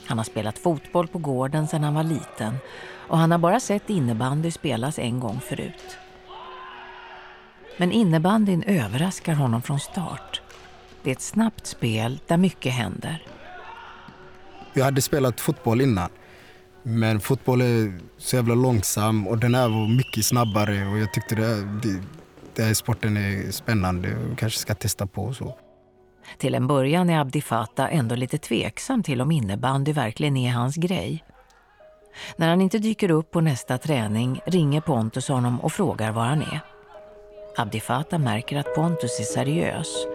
Han 0.05 0.17
har 0.17 0.25
spelat 0.25 0.57
fotboll 0.57 1.07
på 1.07 1.17
gården 1.17 1.67
sedan 1.67 1.83
han 1.83 1.93
var 1.93 2.03
liten 2.03 2.57
och 3.07 3.17
han 3.17 3.31
har 3.31 3.37
bara 3.37 3.59
sett 3.59 3.89
innebandy 3.89 4.51
spelas 4.51 4.99
en 4.99 5.19
gång 5.19 5.39
förut. 5.39 5.97
Men 7.77 7.91
innebandyn 7.91 8.63
överraskar 8.63 9.33
honom 9.33 9.61
från 9.61 9.79
start. 9.79 10.41
Det 11.03 11.09
är 11.09 11.15
ett 11.15 11.21
snabbt 11.21 11.65
spel 11.65 12.19
där 12.27 12.37
mycket 12.37 12.73
händer. 12.73 13.23
Jag 14.73 14.85
hade 14.85 15.01
spelat 15.01 15.41
fotboll 15.41 15.81
innan. 15.81 16.09
Men 16.87 17.19
fotboll 17.19 17.61
är 17.61 17.99
så 18.17 18.35
jävla 18.35 18.55
långsam 18.55 19.27
och 19.27 19.37
den 19.37 19.55
här 19.55 19.69
var 19.69 19.87
mycket 19.87 20.25
snabbare 20.25 20.87
och 20.87 20.97
jag 20.97 21.13
tyckte 21.13 21.35
det, 21.35 21.55
det, 21.55 22.01
den 22.55 22.65
här 22.65 22.73
sporten 22.73 23.17
är 23.17 23.51
spännande 23.51 24.15
och 24.31 24.37
kanske 24.37 24.59
ska 24.59 24.75
testa 24.75 25.07
på. 25.07 25.33
Så. 25.33 25.57
Till 26.37 26.55
en 26.55 26.67
början 26.67 27.09
är 27.09 27.19
Abdi 27.19 27.41
Fattah 27.41 27.95
ändå 27.95 28.15
lite 28.15 28.37
tveksam 28.37 29.03
till 29.03 29.21
om 29.21 29.31
innebandy 29.31 29.93
verkligen 29.93 30.37
är 30.37 30.51
hans 30.51 30.75
grej. 30.75 31.23
När 32.35 32.49
han 32.49 32.61
inte 32.61 32.79
dyker 32.79 33.11
upp 33.11 33.31
på 33.31 33.41
nästa 33.41 33.77
träning 33.77 34.39
ringer 34.45 34.81
Pontus 34.81 35.27
honom 35.27 35.61
och 35.61 35.73
frågar 35.73 36.11
var 36.11 36.25
han 36.25 36.41
är. 36.41 36.59
Abdi 37.57 37.79
Fattah 37.79 38.19
märker 38.19 38.57
att 38.57 38.75
Pontus 38.75 39.19
är 39.19 39.23
seriös 39.23 40.05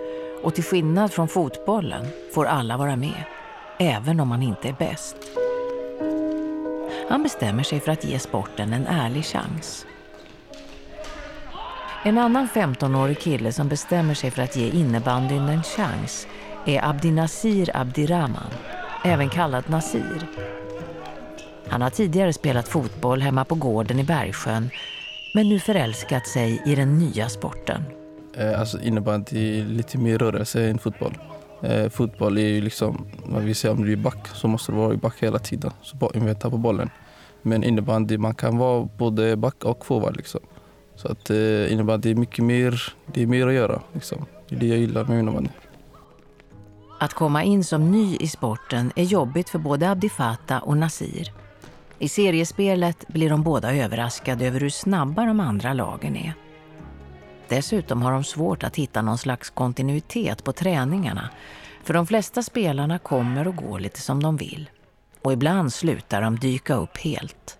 och 0.42 0.54
till 0.54 0.64
skillnad 0.64 1.12
från 1.12 1.28
fotbollen 1.28 2.06
får 2.34 2.44
alla 2.44 2.76
vara 2.76 2.96
med, 2.96 3.24
även 3.78 4.20
om 4.20 4.28
man 4.28 4.42
inte 4.42 4.68
är 4.68 4.76
bäst. 4.78 5.16
Han 7.10 7.22
bestämmer 7.22 7.62
sig 7.62 7.80
för 7.80 7.92
att 7.92 8.04
ge 8.04 8.18
sporten 8.18 8.72
en 8.72 8.86
ärlig 8.86 9.24
chans. 9.24 9.86
En 12.04 12.18
annan 12.18 12.48
15-årig 12.48 13.18
kille 13.20 13.52
som 13.52 13.68
bestämmer 13.68 14.14
sig 14.14 14.30
för 14.30 14.42
att 14.42 14.56
ge 14.56 14.70
innebandyn 14.70 15.48
en 15.48 15.62
chans 15.62 16.26
är 16.66 16.84
Abdinazir 16.84 17.70
Abdirahman, 17.74 18.50
även 19.04 19.28
kallad 19.28 19.64
Nasir. 19.70 20.26
Han 21.68 21.82
har 21.82 21.90
tidigare 21.90 22.32
spelat 22.32 22.68
fotboll 22.68 23.22
hemma 23.22 23.44
på 23.44 23.54
gården 23.54 23.98
i 23.98 24.04
Bergsjön 24.04 24.70
men 25.34 25.48
nu 25.48 25.60
förälskat 25.60 26.26
sig 26.26 26.62
i 26.66 26.74
den 26.74 26.98
nya 26.98 27.28
sporten. 27.28 27.82
Eh, 28.36 28.60
alltså 28.60 28.80
innebandy 28.80 29.60
är 29.60 29.64
lite 29.64 29.98
mer 29.98 30.18
rörelse 30.18 30.62
än 30.62 30.78
fotboll. 30.78 31.18
Eh, 31.62 31.88
fotboll 31.88 32.38
är 32.38 32.48
ju 32.48 32.60
liksom, 32.60 33.06
man 33.24 33.44
vill 33.44 33.56
säga 33.56 33.72
om 33.72 33.84
du 33.84 33.92
är 33.92 33.96
back 33.96 34.28
så 34.34 34.48
måste 34.48 34.72
du 34.72 34.78
vara 34.78 34.94
i 34.94 34.96
back 34.96 35.14
hela 35.18 35.38
tiden. 35.38 35.70
Så 35.82 36.10
vänta 36.14 36.50
på 36.50 36.56
bollen. 36.56 36.90
Men 37.42 37.64
innebandy, 37.64 38.18
man 38.18 38.34
kan 38.34 38.58
vara 38.58 38.88
både 38.98 39.36
back 39.36 39.64
och 39.64 39.86
forward 39.86 40.16
liksom. 40.16 40.40
Så 40.96 41.08
att 41.12 41.30
eh, 41.30 41.72
innebandy 41.72 42.10
är 42.10 42.14
mycket 42.14 42.44
mer, 42.44 42.94
det 43.06 43.22
är 43.22 43.26
mer 43.26 43.46
att 43.46 43.54
göra 43.54 43.82
liksom. 43.92 44.26
Det 44.48 44.56
är 44.56 44.60
det 44.60 44.66
jag 44.66 44.78
gillar 44.78 45.04
med 45.04 45.18
innebandy. 45.18 45.50
Att 47.00 47.14
komma 47.14 47.42
in 47.42 47.64
som 47.64 47.90
ny 47.90 48.16
i 48.16 48.28
sporten 48.28 48.92
är 48.96 49.04
jobbigt 49.04 49.48
för 49.48 49.58
både 49.58 49.90
Abdifata 49.90 50.60
och 50.60 50.76
Nasir. 50.76 51.32
I 51.98 52.08
seriespelet 52.08 53.08
blir 53.08 53.30
de 53.30 53.42
båda 53.42 53.74
överraskade 53.74 54.46
över 54.46 54.60
hur 54.60 54.68
snabba 54.68 55.24
de 55.24 55.40
andra 55.40 55.72
lagen 55.72 56.16
är. 56.16 56.34
Dessutom 57.50 58.02
har 58.02 58.12
de 58.12 58.24
svårt 58.24 58.64
att 58.64 58.76
hitta 58.76 59.02
någon 59.02 59.18
slags 59.18 59.50
kontinuitet 59.50 60.44
på 60.44 60.52
träningarna 60.52 61.30
för 61.84 61.94
de 61.94 62.06
flesta 62.06 62.42
spelarna 62.42 62.98
kommer 62.98 63.48
och 63.48 63.56
går 63.56 63.80
lite 63.80 64.00
som 64.00 64.22
de 64.22 64.36
vill. 64.36 64.70
Och 65.22 65.32
ibland 65.32 65.72
slutar 65.72 66.22
de 66.22 66.38
dyka 66.38 66.74
upp 66.74 66.96
helt. 66.98 67.58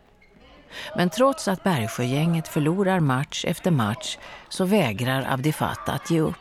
Men 0.97 1.11
trots 1.11 1.49
att 1.49 1.65
Bergsjögänget 1.65 2.49
förlorar 2.49 3.01
match 3.01 3.45
efter 3.45 3.71
match 3.71 4.19
så 4.49 4.65
vägrar 4.65 5.27
Abdifata 5.31 5.93
att 5.93 6.11
ge 6.11 6.21
upp. 6.21 6.35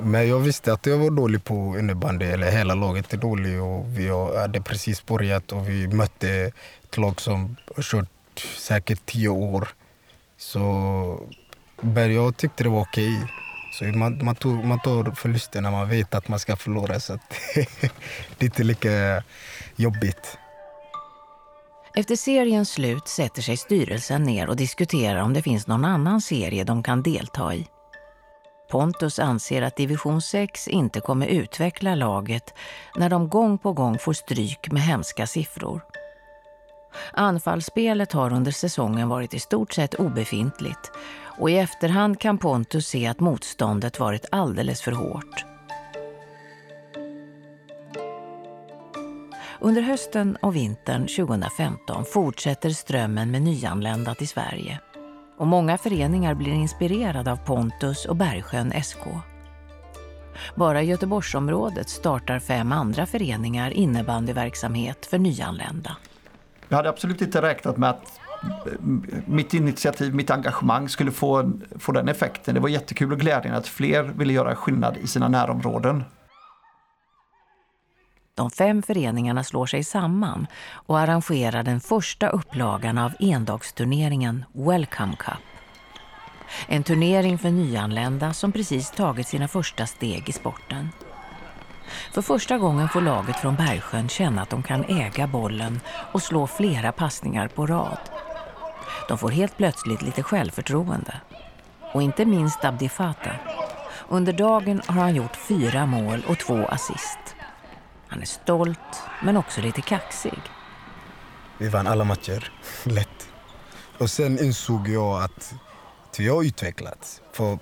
Men 0.00 0.28
jag 0.28 0.38
visste 0.38 0.72
att 0.72 0.86
jag 0.86 0.98
var 0.98 1.10
dålig 1.10 1.44
på 1.44 1.78
innebandy, 1.78 2.26
eller 2.26 2.50
hela 2.50 2.74
laget 2.74 3.12
är 3.12 3.16
dåligt 3.16 3.60
och 3.60 3.98
vi 3.98 4.08
hade 4.38 4.60
precis 4.60 5.06
börjat 5.06 5.52
och 5.52 5.68
vi 5.68 5.88
mötte 5.88 6.52
ett 6.84 6.96
lag 6.96 7.20
som 7.20 7.56
har 7.76 7.82
kört 7.82 8.38
säkert 8.56 9.06
tio 9.06 9.28
år. 9.28 9.68
Så 10.36 10.60
jag 11.94 12.36
tyckte 12.36 12.64
det 12.64 12.70
var 12.70 12.80
okej. 12.80 13.26
Så 13.72 13.84
man, 13.84 14.24
man, 14.24 14.34
tog, 14.34 14.64
man 14.64 14.80
tar 14.80 15.14
förluster 15.14 15.60
när 15.60 15.70
man 15.70 15.88
vet 15.88 16.14
att 16.14 16.28
man 16.28 16.38
ska 16.38 16.56
förlora. 16.56 17.00
Så 17.00 17.12
det 17.54 18.40
är 18.40 18.44
inte 18.44 18.62
lika 18.62 19.22
jobbigt. 19.76 20.38
Efter 21.94 22.16
seriens 22.16 22.70
slut 22.70 23.08
sätter 23.08 23.42
sig 23.42 23.56
styrelsen 23.56 24.22
ner 24.22 24.48
och 24.48 24.56
diskuterar 24.56 25.20
om 25.20 25.32
det 25.32 25.42
finns 25.42 25.66
någon 25.66 25.84
annan 25.84 26.20
serie 26.20 26.64
de 26.64 26.82
kan 26.82 27.02
delta 27.02 27.54
i. 27.54 27.66
Pontus 28.70 29.18
anser 29.18 29.62
att 29.62 29.76
division 29.76 30.22
6 30.22 30.68
inte 30.68 31.00
kommer 31.00 31.26
utveckla 31.26 31.94
laget 31.94 32.54
när 32.96 33.08
de 33.08 33.28
gång 33.28 33.58
på 33.58 33.72
gång 33.72 33.98
får 33.98 34.12
stryk 34.12 34.70
med 34.72 34.82
hemska 34.82 35.26
siffror. 35.26 35.82
Anfallsspelet 37.12 38.12
har 38.12 38.32
under 38.32 38.52
säsongen 38.52 39.08
varit 39.08 39.34
i 39.34 39.38
stort 39.38 39.72
sett 39.72 39.94
obefintligt 39.94 40.92
och 41.38 41.50
i 41.50 41.58
efterhand 41.58 42.20
kan 42.20 42.38
Pontus 42.38 42.86
se 42.86 43.06
att 43.06 43.20
motståndet 43.20 44.00
varit 44.00 44.26
alldeles 44.30 44.82
för 44.82 44.92
hårt. 44.92 45.44
Under 49.60 49.82
hösten 49.82 50.36
och 50.42 50.56
vintern 50.56 51.00
2015 51.00 52.04
fortsätter 52.04 52.70
strömmen 52.70 53.30
med 53.30 53.42
nyanlända 53.42 54.14
till 54.14 54.28
Sverige. 54.28 54.80
Och 55.38 55.46
många 55.46 55.78
föreningar 55.78 56.34
blir 56.34 56.52
inspirerade 56.52 57.32
av 57.32 57.36
Pontus 57.36 58.04
och 58.04 58.16
Bergsjön 58.16 58.82
SK. 58.82 58.98
Bara 60.54 60.82
i 60.82 60.86
Göteborgsområdet 60.86 61.88
startar 61.88 62.38
fem 62.38 62.72
andra 62.72 63.06
föreningar 63.06 63.70
innebandyverksamhet 63.70 65.06
för 65.06 65.18
nyanlända. 65.18 65.96
Jag 66.68 66.76
hade 66.76 66.88
absolut 66.88 67.22
inte 67.22 67.42
räknat 67.42 67.76
med 67.76 67.90
att 67.90 68.20
mitt 69.26 69.54
initiativ, 69.54 70.14
mitt 70.14 70.30
engagemang 70.30 70.88
skulle 70.88 71.10
få, 71.10 71.52
få 71.78 71.92
den 71.92 72.08
effekten. 72.08 72.54
Det 72.54 72.60
var 72.60 72.68
jättekul 72.68 73.12
och 73.12 73.20
glädjande 73.20 73.58
att 73.58 73.68
fler 73.68 74.02
ville 74.02 74.32
göra 74.32 74.56
skillnad 74.56 74.96
i 74.96 75.06
sina 75.06 75.28
närområden. 75.28 76.04
De 78.34 78.50
fem 78.50 78.82
föreningarna 78.82 79.44
slår 79.44 79.66
sig 79.66 79.84
samman 79.84 80.46
och 80.72 80.98
arrangerar 80.98 81.62
den 81.62 81.80
första 81.80 82.28
upplagan 82.28 82.98
av 82.98 83.12
endagsturneringen 83.20 84.44
Welcome 84.52 85.16
Cup. 85.18 85.34
En 86.66 86.82
turnering 86.82 87.38
för 87.38 87.50
nyanlända 87.50 88.32
som 88.32 88.52
precis 88.52 88.90
tagit 88.90 89.28
sina 89.28 89.48
första 89.48 89.86
steg 89.86 90.28
i 90.28 90.32
sporten. 90.32 90.88
För 92.12 92.22
första 92.22 92.58
gången 92.58 92.88
får 92.88 93.00
laget 93.00 93.36
från 93.36 93.56
Bergsjön 93.56 94.08
känna 94.08 94.42
att 94.42 94.50
de 94.50 94.62
kan 94.62 94.84
äga 94.84 95.26
bollen 95.26 95.80
och 96.12 96.22
slå 96.22 96.46
flera 96.46 96.92
passningar 96.92 97.48
på 97.48 97.66
rad. 97.66 97.98
De 99.08 99.18
får 99.18 99.30
helt 99.30 99.56
plötsligt 99.56 100.02
lite 100.02 100.22
självförtroende. 100.22 101.20
Och 101.92 102.02
inte 102.02 102.24
minst 102.24 102.64
Abdi 102.64 102.88
Fata. 102.88 103.30
Under 104.08 104.32
dagen 104.32 104.82
har 104.86 105.00
han 105.02 105.14
gjort 105.14 105.36
fyra 105.36 105.86
mål 105.86 106.24
och 106.28 106.38
två 106.38 106.66
assist. 106.66 107.18
Han 108.08 108.20
är 108.20 108.26
stolt, 108.26 109.02
men 109.22 109.36
också 109.36 109.60
lite 109.60 109.80
kaxig. 109.80 110.40
Vi 111.58 111.68
vann 111.68 111.86
alla 111.86 112.04
matcher, 112.04 112.52
lätt. 112.84 113.28
Och 113.98 114.10
sen 114.10 114.38
insåg 114.38 114.88
jag 114.88 115.22
att 115.22 115.54
vi 116.18 116.28
har 116.28 116.42
utvecklats. 116.42 117.22
För 117.32 117.58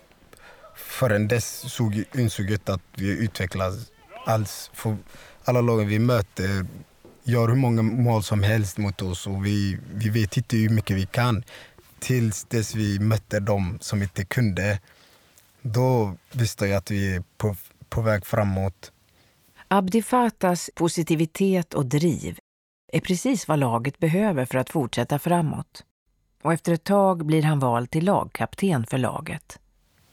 förrän 0.74 1.28
dess 1.28 1.72
såg, 1.72 2.04
insåg 2.14 2.46
jag 2.46 2.52
inte 2.52 2.74
att 2.74 2.82
vi 2.94 3.08
har 3.08 3.22
utvecklats 3.22 3.76
alls. 4.26 4.70
För 4.74 4.96
alla 5.44 5.60
lagen 5.60 5.88
vi 5.88 5.98
möter 5.98 6.66
gör 7.26 7.48
hur 7.48 7.56
många 7.56 7.82
mål 7.82 8.22
som 8.22 8.42
helst 8.42 8.78
mot 8.78 9.02
oss 9.02 9.26
och 9.26 9.46
vi, 9.46 9.78
vi 9.94 10.08
vet 10.08 10.36
inte 10.36 10.56
hur 10.56 10.68
mycket 10.68 10.96
vi 10.96 11.06
kan. 11.06 11.44
Tills 11.98 12.44
dess 12.44 12.74
vi 12.74 12.98
mötte 12.98 13.40
dem 13.40 13.78
som 13.80 14.02
inte 14.02 14.24
kunde. 14.24 14.80
Då 15.62 16.16
visste 16.32 16.66
jag 16.66 16.76
att 16.76 16.90
vi 16.90 17.14
är 17.14 17.22
på, 17.36 17.56
på 17.88 18.00
väg 18.00 18.26
framåt. 18.26 18.92
Abdi 19.68 20.02
Fatas 20.02 20.70
positivitet 20.74 21.74
och 21.74 21.86
driv 21.86 22.38
är 22.92 23.00
precis 23.00 23.48
vad 23.48 23.58
laget 23.58 23.98
behöver 23.98 24.44
för 24.44 24.58
att 24.58 24.70
fortsätta 24.70 25.18
framåt. 25.18 25.84
Och 26.42 26.52
efter 26.52 26.72
ett 26.72 26.84
tag 26.84 27.26
blir 27.26 27.42
han 27.42 27.58
vald 27.58 27.90
till 27.90 28.04
lagkapten 28.04 28.86
för 28.86 28.98
laget. 28.98 29.58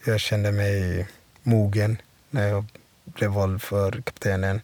Jag 0.06 0.20
kände 0.20 0.52
mig 0.52 1.08
mogen 1.44 1.98
när 2.30 2.48
jag 2.48 2.66
blev 3.06 3.32
vald 3.32 3.62
för 3.62 4.02
kaptenen. 4.02 4.62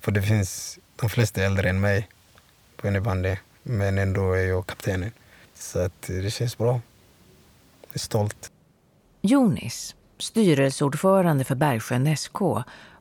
För 0.00 0.12
det 0.12 0.22
finns 0.22 0.78
de 0.96 1.08
flesta 1.08 1.40
är 1.40 1.46
äldre 1.46 1.68
än 1.68 1.80
mig 1.80 2.08
på 2.76 2.88
innebandy, 2.88 3.36
men 3.62 3.98
ändå 3.98 4.32
är 4.32 4.46
jag 4.46 4.66
kaptenen. 4.66 5.12
Så 5.54 5.78
att 5.78 6.02
det 6.02 6.32
känns 6.32 6.58
bra. 6.58 6.72
Jag 6.72 7.94
är 7.94 7.98
stolt. 7.98 8.50
Jonis, 9.20 9.94
styrelseordförande 10.18 11.44
för 11.44 11.54
Bergsjön 11.54 12.16
SK, 12.16 12.38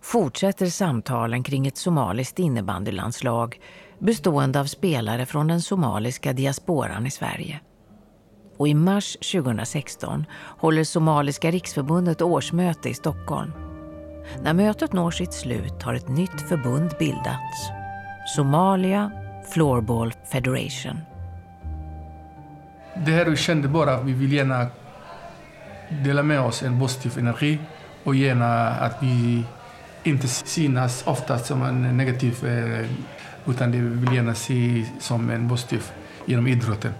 fortsätter 0.02 0.66
samtalen 0.66 1.44
kring 1.44 1.68
ett 1.68 1.78
somaliskt 1.78 2.40
innebandylandslag 2.40 3.60
bestående 4.00 4.60
av 4.60 4.66
spelare 4.66 5.26
från 5.26 5.48
den 5.48 5.62
somaliska 5.62 6.34
diasporan 6.34 7.08
i 7.08 7.12
Sverige. 7.12 7.60
Och 8.58 8.68
i 8.68 8.74
mars 8.74 9.18
2016 9.32 10.26
håller 10.34 10.84
Somaliska 10.84 11.52
riksförbundet 11.52 12.22
årsmöte 12.22 12.90
i 12.90 12.94
Stockholm. 12.94 13.52
När 14.44 14.54
mötet 14.54 14.94
når 14.94 15.12
sitt 15.12 15.34
slut 15.34 15.84
har 15.84 15.94
ett 15.94 16.10
nytt 16.10 16.42
förbund 16.50 16.92
bildats. 17.00 17.83
Somalia 18.26 19.12
Floorball 19.50 20.14
Federation. 20.32 20.98
Det 23.06 23.12
här 23.12 23.26
vi 23.26 23.38
kände 23.38 23.68
bara 23.68 23.94
att 23.94 24.06
vi 24.06 24.14
vill 24.14 24.34
gärna 24.34 24.68
dela 25.90 26.24
med 26.24 26.42
oss 26.42 26.64
en 26.64 26.80
positiv 26.80 27.18
energi 27.18 27.60
och 28.04 28.16
gärna 28.16 28.70
att 28.70 28.98
vi 29.04 29.44
inte 30.04 30.28
synas 30.28 31.04
oftast 31.08 31.46
som 31.46 31.62
en 31.64 31.98
negativ 31.98 32.46
eh, 32.46 32.88
utan 33.46 33.72
det 33.72 33.78
vi 33.78 33.96
vill 34.06 34.16
gärna 34.16 34.36
se 34.36 34.86
som 35.00 35.30
en 35.30 35.50
positiv 35.50 35.84
genom 36.26 36.48
idrotten. 36.48 36.94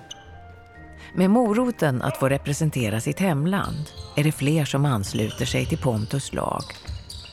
Med 1.16 1.30
moroten 1.30 2.02
att 2.02 2.18
få 2.18 2.30
representera 2.30 3.00
sitt 3.00 3.20
hemland 3.20 3.86
är 4.18 4.24
det 4.24 4.32
fler 4.32 4.66
som 4.66 4.86
ansluter 4.86 5.46
sig 5.46 5.66
till 5.66 5.78
Pontus 5.78 6.34
lag. 6.34 6.64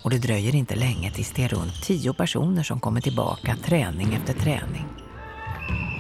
Och 0.03 0.11
det 0.11 0.19
dröjer 0.19 0.55
inte 0.55 0.77
länge 0.77 1.11
tills 1.11 1.33
det 1.33 1.45
är 1.45 1.49
runt 1.49 1.83
tio 1.83 2.13
personer 2.13 2.63
som 2.63 2.81
kommer 2.81 3.01
tillbaka 3.01 3.57
träning 3.65 4.15
efter 4.15 4.35
träning. 4.35 4.87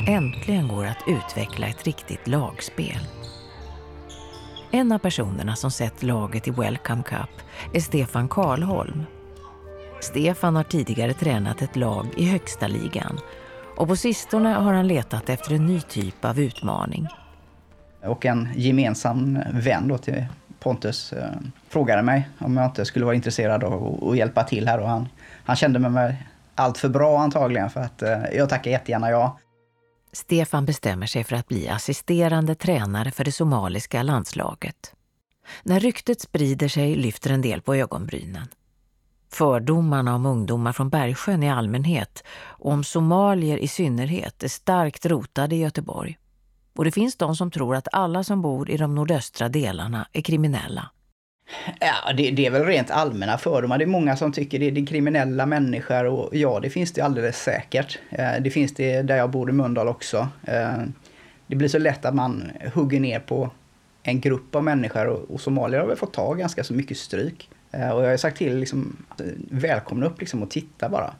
Äntligen 0.09 0.69
går 0.69 0.85
det 0.85 0.91
att 0.91 1.09
utveckla 1.09 1.67
ett 1.67 1.87
riktigt 1.87 2.29
lagspel. 2.29 2.99
En 4.71 4.93
av 4.93 4.99
personerna 4.99 5.57
som 5.57 5.71
sett 5.71 6.03
laget 6.03 6.49
i 6.49 6.51
Welcome 6.51 7.03
Cup 7.03 7.31
är 7.75 7.81
Stefan 7.81 8.29
Karlholm. 8.29 9.03
Stefan 10.01 10.57
har 10.57 10.65
tidigare 10.65 11.15
tränat 11.15 11.63
ett 11.63 11.77
lag 11.77 12.07
i 12.17 12.25
högsta 12.25 12.69
ligan 12.69 13.19
och 13.77 13.89
på 13.89 13.97
sistone 13.97 14.49
har 14.49 14.73
han 14.73 14.89
letat 14.89 15.29
efter 15.29 15.55
en 15.55 15.67
ny 15.67 15.81
typ 15.81 16.25
av 16.25 16.41
utmaning. 16.41 17.07
Och 18.03 18.27
en 18.27 18.49
gemensam 18.57 19.39
vän 19.53 19.89
då 19.89 19.99
till 19.99 20.27
Pontus 20.61 21.13
eh, 21.13 21.31
frågade 21.69 22.03
mig 22.03 22.29
om 22.39 22.57
jag 22.57 22.67
inte 22.67 22.85
skulle 22.85 23.05
vara 23.05 23.15
intresserad 23.15 23.65
av 23.65 24.05
att 24.11 24.17
hjälpa 24.17 24.45
till 24.45 24.69
här. 24.69 24.79
Och 24.79 24.89
han, 24.89 25.09
han 25.45 25.57
kände 25.57 25.79
med 25.79 25.93
mig 25.93 26.27
allt 26.55 26.79
för 26.79 26.89
bra 26.89 27.21
antagligen 27.21 27.71
för 27.71 27.81
att 27.81 28.03
eh, 28.03 28.23
jag 28.33 28.49
tackar 28.49 28.71
jättegärna 28.71 29.11
ja. 29.11 29.39
Stefan 30.13 30.67
bestämmer 30.67 31.07
sig 31.07 31.25
för 31.25 31.37
att 31.37 31.49
bli 31.49 31.69
assisterande 31.69 32.55
tränare 32.55 33.11
för 33.11 33.25
det 33.25 33.33
somaliska 33.33 34.03
landslaget. 34.03 34.95
När 35.63 35.81
ryktet 35.81 36.21
sprider 36.21 36.69
sig 36.69 36.97
lyfter 36.97 37.31
en 37.31 37.43
del 37.43 37.63
på 37.63 37.75
ögonbrynen. 37.75 38.49
Fördomarna 39.33 40.15
om 40.15 40.27
ungdomar 40.27 40.73
från 40.73 40.91
Bergsjön 40.91 41.43
i 41.43 41.51
allmänhet 41.51 42.25
och 42.43 42.73
om 42.73 42.85
somalier 42.85 43.57
i 43.57 43.69
synnerhet 43.69 44.43
är 44.43 44.49
starkt 44.49 45.07
rotade 45.07 45.57
i 45.57 45.59
Göteborg. 45.59 46.19
Och 46.81 46.85
det 46.85 46.91
finns 46.91 47.17
de 47.17 47.37
som 47.37 47.51
tror 47.51 47.77
att 47.77 47.89
alla 47.93 48.25
som 48.25 48.43
bor 48.43 48.71
i 48.71 48.77
de 48.77 48.95
nordöstra 48.95 49.49
delarna 49.49 50.09
är 50.13 50.21
kriminella. 50.21 50.91
Ja, 51.81 52.13
det, 52.17 52.31
det, 52.31 52.47
är 52.47 52.51
väl 52.51 52.65
rent 52.65 52.91
allmänna 52.91 53.39
fördomar. 53.39 53.79
Det 53.79 53.85
är 53.85 53.87
många 53.87 54.17
som 54.17 54.33
tycker 54.33 54.59
det, 54.59 54.71
det 54.71 54.81
är 54.81 54.87
kriminella 54.87 55.47
människor 55.47 56.05
och 56.05 56.37
ja, 56.37 56.61
det 56.61 56.71
finns 56.71 56.93
det 56.93 57.01
alldeles 57.01 57.43
säkert. 57.43 57.99
Eh, 58.11 58.33
det 58.41 58.51
finns 58.51 58.75
det 58.75 59.03
där 59.03 59.17
jag 59.17 59.31
bor 59.31 59.51
i 59.51 59.53
Mölndal 59.53 59.89
också. 59.89 60.29
Eh, 60.43 60.79
det 61.47 61.57
blir 61.57 61.69
så 61.69 61.79
lätt 61.79 62.05
att 62.05 62.15
man 62.15 62.51
hugger 62.75 63.01
ner 63.01 63.21
på 63.21 63.51
en 64.03 64.21
grupp 64.21 64.55
av 64.55 64.65
människor 64.65 65.07
och, 65.07 65.31
och 65.31 65.41
somalier 65.41 65.81
har 65.81 65.87
väl 65.87 65.97
fått 65.97 66.13
ta 66.13 66.35
ganska 66.35 66.65
så 66.65 66.75
mycket 66.75 66.97
stryk. 66.97 67.51
Eh, 67.71 67.91
och 67.91 68.05
jag 68.05 68.11
har 68.11 68.17
sagt 68.17 68.39
till 68.39 68.57
liksom, 68.57 68.97
välkomna 69.51 70.07
upp 70.07 70.21
liksom 70.21 70.43
och 70.43 70.51
titta 70.51 70.89
bara. 70.89 71.15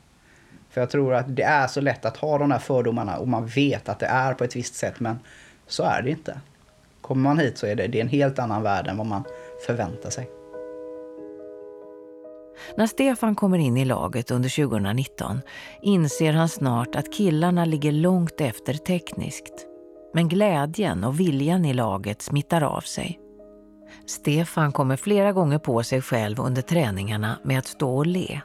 För 0.71 0.81
jag 0.81 0.91
tror 0.91 1.15
att 1.15 1.37
det 1.37 1.43
är 1.43 1.67
så 1.67 1.81
lätt 1.81 2.05
att 2.05 2.17
ha 2.17 2.39
de 2.39 2.51
här 2.51 2.59
fördomarna 2.59 3.17
och 3.17 3.29
man 3.29 3.47
vet 3.47 3.89
att 3.89 3.99
det 3.99 4.07
är 4.07 4.35
på 4.35 4.45
ett 4.45 4.57
visst 4.57 4.75
sätt 4.75 5.01
men 5.01 5.19
så 5.71 5.83
är 5.83 6.03
det 6.03 6.11
inte. 6.11 6.41
Kommer 7.01 7.23
man 7.23 7.39
hit 7.39 7.59
så 7.59 7.67
är 7.67 7.75
det, 7.75 7.87
det 7.87 7.99
är 7.99 8.03
en 8.03 8.09
helt 8.09 8.39
annan 8.39 8.63
värld 8.63 8.87
än 8.87 8.97
vad 8.97 9.07
man 9.07 9.25
förväntar 9.67 10.11
sig. 10.11 10.31
När 12.77 12.87
Stefan 12.87 13.35
kommer 13.35 13.59
in 13.59 13.77
i 13.77 13.85
laget 13.85 14.31
under 14.31 14.69
2019 14.69 15.41
inser 15.83 16.33
han 16.33 16.49
snart 16.49 16.95
att 16.95 17.13
killarna 17.13 17.65
ligger 17.65 17.93
långt 17.93 18.41
efter 18.41 18.75
tekniskt. 18.75 19.67
Men 20.15 20.29
glädjen 20.29 21.05
och 21.05 21.21
viljan 21.21 21.65
i 21.65 21.73
laget 21.73 22.23
smittar 22.23 22.63
av 22.63 22.81
sig. 22.81 23.21
Stefan 24.07 24.73
kommer 24.73 24.97
flera 24.97 25.33
gånger 25.33 25.59
på 25.59 25.83
sig 25.83 26.03
själv 26.03 26.41
under 26.41 26.63
träningarna 26.63 27.39
med 27.43 27.59
att 27.59 27.67
stå 27.67 27.97
och 27.97 28.07
le. 28.07 28.41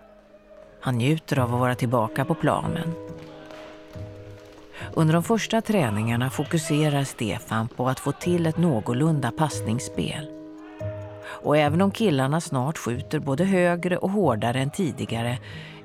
Han 0.81 0.95
njuter 0.95 1.39
av 1.39 1.53
att 1.53 1.59
vara 1.59 1.75
tillbaka 1.75 2.25
på 2.25 2.35
planen. 2.35 3.04
Under 4.93 5.13
de 5.13 5.23
första 5.23 5.61
träningarna 5.61 6.29
fokuserar 6.29 7.03
Stefan 7.03 7.67
på 7.67 7.89
att 7.89 7.99
få 7.99 8.11
till 8.11 8.45
ett 8.45 8.57
någorlunda 8.57 9.31
passningsspel. 9.31 10.27
Och 11.25 11.57
även 11.57 11.81
om 11.81 11.91
killarna 11.91 12.41
snart 12.41 12.77
skjuter 12.77 13.19
både 13.19 13.43
högre 13.43 13.97
och 13.97 14.09
hårdare 14.09 14.61
än 14.61 14.69
tidigare 14.69 15.37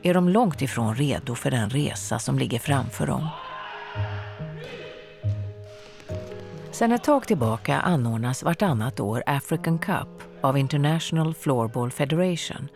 är 0.03 0.14
de 0.14 0.29
långt 0.29 0.62
ifrån 0.62 0.94
redo 0.94 1.35
för 1.35 1.50
den 1.50 1.70
resa 1.70 2.18
som 2.18 2.38
ligger 2.38 2.59
framför 2.59 3.07
dem. 3.07 3.29
Sen 6.72 6.92
ett 6.92 7.05
tag 7.05 7.26
tillbaka 7.26 7.81
anordnas 7.81 8.42
vartannat 8.42 9.00
år 9.00 9.22
African 9.26 9.79
Cup 9.79 10.22
av 10.40 10.59
International 10.59 11.35
Floorball 11.35 11.90
Federation 11.90 12.68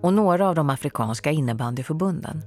och 0.00 0.12
några 0.12 0.48
av 0.48 0.54
de 0.54 0.70
afrikanska 0.70 1.30
innebandyförbunden. 1.30 2.42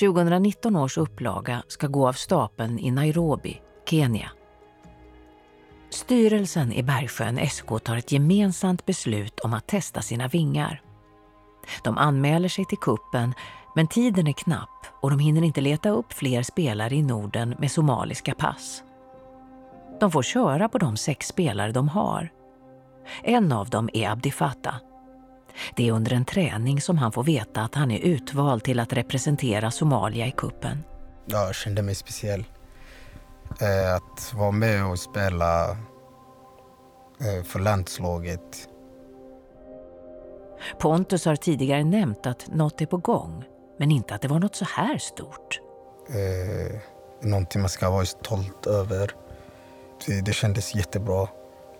2019 0.00 0.76
års 0.76 0.98
upplaga 0.98 1.62
ska 1.68 1.86
gå 1.86 2.08
av 2.08 2.12
stapeln 2.12 2.78
i 2.78 2.90
Nairobi, 2.90 3.60
Kenya. 3.86 4.30
Styrelsen 5.90 6.72
i 6.72 6.82
Bergsjön 6.82 7.48
SK 7.50 7.84
tar 7.84 7.96
ett 7.96 8.12
gemensamt 8.12 8.86
beslut 8.86 9.40
om 9.40 9.54
att 9.54 9.66
testa 9.66 10.02
sina 10.02 10.28
vingar. 10.28 10.82
De 11.84 11.98
anmäler 11.98 12.48
sig 12.48 12.64
till 12.64 12.78
kuppen 12.78 13.34
men 13.74 13.88
tiden 13.88 14.26
är 14.26 14.32
knapp 14.32 14.86
och 15.00 15.10
de 15.10 15.18
hinner 15.18 15.42
inte 15.42 15.60
leta 15.60 15.90
upp 15.90 16.12
fler 16.12 16.42
spelare 16.42 16.94
i 16.94 17.02
Norden 17.02 17.54
med 17.58 17.70
somaliska 17.70 18.34
pass. 18.34 18.82
De 20.00 20.10
får 20.10 20.22
köra 20.22 20.68
på 20.68 20.78
de 20.78 20.96
sex 20.96 21.26
spelare 21.26 21.72
de 21.72 21.88
har. 21.88 22.32
En 23.22 23.52
av 23.52 23.70
dem 23.70 23.90
är 23.92 24.10
Abdi 24.10 24.30
Fattah. 24.30 24.91
Det 25.76 25.88
är 25.88 25.92
under 25.92 26.12
en 26.12 26.24
träning 26.24 26.80
som 26.80 26.98
han 26.98 27.12
får 27.12 27.24
veta 27.24 27.60
att 27.60 27.74
han 27.74 27.90
är 27.90 27.98
utvald 27.98 28.64
till 28.64 28.80
att 28.80 28.92
representera 28.92 29.70
Somalia 29.70 30.26
i 30.26 30.30
kuppen. 30.30 30.84
Ja, 31.26 31.46
jag 31.46 31.54
kände 31.54 31.82
mig 31.82 31.94
speciell. 31.94 32.44
Eh, 33.60 33.94
att 33.94 34.34
vara 34.34 34.50
med 34.50 34.86
och 34.86 34.98
spela 34.98 35.70
eh, 37.20 37.44
för 37.44 37.58
landslaget. 37.60 38.68
Pontus 40.78 41.24
har 41.24 41.36
tidigare 41.36 41.84
nämnt 41.84 42.26
att 42.26 42.48
något 42.48 42.80
är 42.80 42.86
på 42.86 42.96
gång, 42.96 43.44
men 43.78 43.90
inte 43.90 44.14
att 44.14 44.22
det 44.22 44.28
var 44.28 44.38
något 44.38 44.54
så 44.54 44.64
här 44.64 44.98
stort. 44.98 45.60
Eh, 46.08 46.80
någonting 47.22 47.60
man 47.60 47.70
ska 47.70 47.90
vara 47.90 48.04
stolt 48.04 48.66
över. 48.66 49.10
Det, 50.06 50.20
det 50.20 50.32
kändes 50.32 50.74
jättebra 50.74 51.28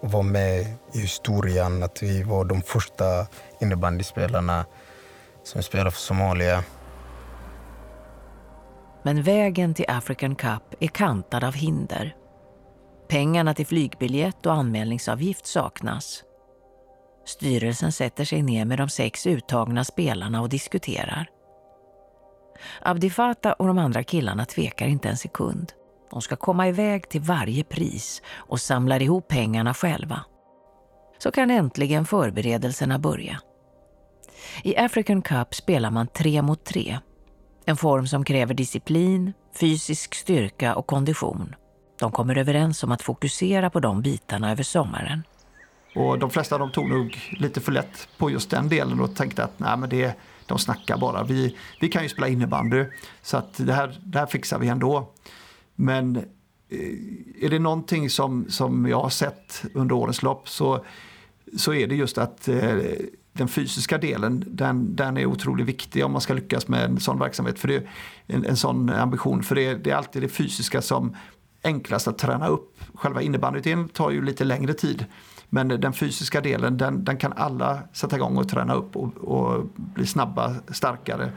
att 0.02 0.12
vara 0.12 0.22
med 0.22 0.66
i 0.94 0.98
historien. 0.98 1.82
Att 1.82 2.02
vi 2.02 2.22
var 2.22 2.44
de 2.44 2.62
första 2.62 3.26
innebandyspelarna 3.60 4.64
som 5.44 5.62
spelade 5.62 5.90
för 5.90 6.00
Somalia. 6.00 6.64
Men 9.02 9.22
vägen 9.22 9.74
till 9.74 9.84
African 9.88 10.34
Cup 10.34 10.74
är 10.80 10.88
kantad 10.88 11.44
av 11.44 11.54
hinder. 11.54 12.16
Pengarna 13.08 13.54
till 13.54 13.66
flygbiljett 13.66 14.46
och 14.46 14.52
anmälningsavgift 14.52 15.46
saknas. 15.46 16.22
Styrelsen 17.26 17.92
sätter 17.92 18.24
sig 18.24 18.42
ner 18.42 18.64
med 18.64 18.78
de 18.78 18.88
sex 18.88 19.26
uttagna 19.26 19.84
spelarna 19.84 20.40
och 20.40 20.48
diskuterar. 20.48 21.30
Abdifata 22.80 23.52
och 23.52 23.66
de 23.66 23.78
andra 23.78 24.02
killarna 24.02 24.44
tvekar 24.44 24.86
inte 24.86 25.08
en 25.08 25.16
sekund. 25.16 25.72
De 26.12 26.22
ska 26.22 26.36
komma 26.36 26.68
iväg 26.68 27.08
till 27.08 27.20
varje 27.20 27.64
pris 27.64 28.22
och 28.36 28.60
samlar 28.60 29.02
ihop 29.02 29.28
pengarna 29.28 29.74
själva. 29.74 30.20
Så 31.18 31.30
kan 31.30 31.50
äntligen 31.50 32.04
förberedelserna 32.04 32.98
börja. 32.98 33.40
I 34.62 34.76
African 34.76 35.22
Cup 35.22 35.54
spelar 35.54 35.90
man 35.90 36.06
tre 36.06 36.42
mot 36.42 36.64
tre. 36.64 36.98
En 37.64 37.76
form 37.76 38.06
som 38.06 38.24
kräver 38.24 38.54
disciplin, 38.54 39.32
fysisk 39.60 40.14
styrka 40.14 40.74
och 40.74 40.86
kondition. 40.86 41.54
De 42.00 42.12
kommer 42.12 42.38
överens 42.38 42.82
om 42.82 42.92
att 42.92 43.02
fokusera 43.02 43.70
på 43.70 43.80
de 43.80 44.02
bitarna 44.02 44.52
över 44.52 44.62
sommaren. 44.62 45.22
Och 45.94 46.18
de 46.18 46.30
flesta 46.30 46.58
de 46.58 46.72
tog 46.72 46.88
nog 46.88 47.18
lite 47.30 47.60
för 47.60 47.72
lätt 47.72 48.08
på 48.18 48.30
just 48.30 48.50
den 48.50 48.68
delen 48.68 49.00
och 49.00 49.16
tänkte 49.16 49.44
att 49.44 49.58
nej, 49.58 49.76
men 49.76 49.88
det, 49.88 50.16
de 50.46 50.58
snackar 50.58 50.96
bara. 50.96 51.24
Vi, 51.24 51.56
vi 51.80 51.88
kan 51.88 52.02
ju 52.02 52.08
spela 52.08 52.28
innebandy 52.28 52.84
så 53.22 53.36
att 53.36 53.66
det 53.66 53.72
här, 53.72 54.00
det 54.04 54.18
här 54.18 54.26
fixar 54.26 54.58
vi 54.58 54.68
ändå. 54.68 55.12
Men 55.82 56.16
eh, 56.16 57.44
är 57.44 57.50
det 57.50 57.58
någonting 57.58 58.10
som, 58.10 58.46
som 58.48 58.86
jag 58.86 59.00
har 59.00 59.10
sett 59.10 59.64
under 59.74 59.94
årens 59.94 60.22
lopp 60.22 60.48
så, 60.48 60.84
så 61.56 61.74
är 61.74 61.86
det 61.86 61.94
just 61.94 62.18
att 62.18 62.48
eh, 62.48 62.76
den 63.32 63.48
fysiska 63.48 63.98
delen 63.98 64.44
den, 64.46 64.96
den 64.96 65.16
är 65.16 65.26
otroligt 65.26 65.66
viktig 65.66 66.04
om 66.04 66.12
man 66.12 66.20
ska 66.20 66.34
lyckas 66.34 66.68
med 66.68 66.84
en 66.84 67.00
sån 67.00 67.18
verksamhet. 67.18 67.58
För 67.58 67.68
det 67.68 67.76
är 67.76 67.88
en, 68.26 68.44
en 68.44 68.56
sån 68.56 68.90
ambition. 68.90 69.42
För 69.42 69.54
det, 69.54 69.74
det 69.74 69.90
är 69.90 69.94
alltid 69.94 70.22
det 70.22 70.28
fysiska 70.28 70.82
som 70.82 71.16
enklast 71.62 72.08
att 72.08 72.18
träna 72.18 72.46
upp. 72.46 72.80
Själva 72.94 73.22
innebandyn 73.22 73.88
tar 73.88 74.10
ju 74.10 74.24
lite 74.24 74.44
längre 74.44 74.74
tid. 74.74 75.06
Men 75.48 75.68
den 75.68 75.92
fysiska 75.92 76.40
delen 76.40 76.76
den, 76.76 77.04
den 77.04 77.16
kan 77.16 77.32
alla 77.32 77.82
sätta 77.92 78.16
igång 78.16 78.36
och 78.36 78.48
träna 78.48 78.74
upp 78.74 78.96
och, 78.96 79.16
och 79.16 79.66
bli 79.74 80.06
snabba, 80.06 80.54
starkare. 80.68 81.32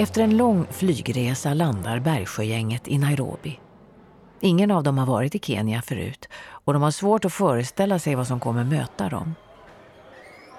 Efter 0.00 0.22
en 0.22 0.36
lång 0.36 0.66
flygresa 0.70 1.54
landar 1.54 1.98
Bergsjögänget 1.98 2.88
i 2.88 2.98
Nairobi. 2.98 3.60
Ingen 4.40 4.70
av 4.70 4.82
dem 4.82 4.98
har 4.98 5.06
varit 5.06 5.34
i 5.34 5.38
Kenya 5.38 5.82
förut 5.82 6.28
och 6.34 6.72
de 6.72 6.82
har 6.82 6.90
svårt 6.90 7.24
att 7.24 7.32
föreställa 7.32 7.98
sig 7.98 8.14
vad 8.14 8.26
som 8.26 8.40
kommer 8.40 8.64
möta 8.64 9.08
dem. 9.08 9.34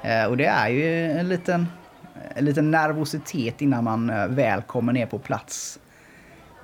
Eh, 0.01 0.25
och 0.25 0.37
det 0.37 0.45
är 0.45 0.69
ju 0.69 1.11
en 1.11 1.29
liten, 1.29 1.67
en 2.35 2.45
liten 2.45 2.71
nervositet 2.71 3.61
innan 3.61 3.83
man 3.83 4.09
eh, 4.09 4.27
väl 4.27 4.61
kommer 4.61 4.93
ner 4.93 5.05
på 5.05 5.19
plats. 5.19 5.79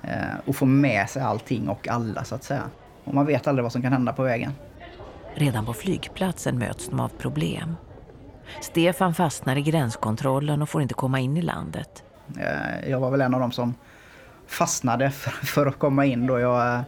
Eh, 0.02 0.38
och 0.46 0.56
får 0.56 0.66
med 0.66 1.10
sig 1.10 1.22
allting 1.22 1.68
och 1.68 1.88
alla 1.88 2.24
så 2.24 2.34
att 2.34 2.44
säga. 2.44 2.62
Och 3.04 3.14
man 3.14 3.26
vet 3.26 3.46
aldrig 3.46 3.62
vad 3.62 3.72
som 3.72 3.82
kan 3.82 3.92
hända 3.92 4.12
på 4.12 4.22
vägen. 4.22 4.52
Redan 5.34 5.66
på 5.66 5.72
flygplatsen 5.72 6.58
möts 6.58 6.88
de 6.88 7.00
av 7.00 7.08
problem. 7.08 7.76
Stefan 8.60 9.14
fastnar 9.14 9.56
i 9.56 9.62
gränskontrollen 9.62 10.62
och 10.62 10.68
får 10.68 10.82
inte 10.82 10.94
komma 10.94 11.20
in 11.20 11.36
i 11.36 11.42
landet. 11.42 12.04
Eh, 12.38 12.90
jag 12.90 13.00
var 13.00 13.10
väl 13.10 13.20
en 13.20 13.34
av 13.34 13.40
dem 13.40 13.52
som 13.52 13.74
fastnade 14.46 15.10
för, 15.10 15.30
för 15.30 15.66
att 15.66 15.78
komma 15.78 16.04
in 16.04 16.26
då 16.26 16.38
jag 16.38 16.74
eh, 16.74 16.80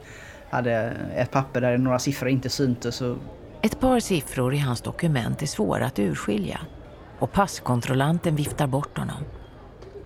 hade 0.50 0.72
ett 1.16 1.31
papper 1.31 1.61
där 1.61 1.79
några 1.79 1.98
siffror 1.98 2.31
inte 2.31 2.48
syntes. 2.48 3.00
Och... 3.00 3.16
Ett 3.62 3.81
par 3.81 4.00
siffror 4.00 4.55
i 4.55 4.59
hans 4.59 4.81
dokument 4.81 5.42
är 5.42 5.46
svåra 5.46 5.87
att 5.87 5.98
urskilja 5.98 6.61
och 7.18 7.33
passkontrollanten 7.33 8.37
viftar 8.37 8.66
bort 8.66 8.98
honom. 8.98 9.24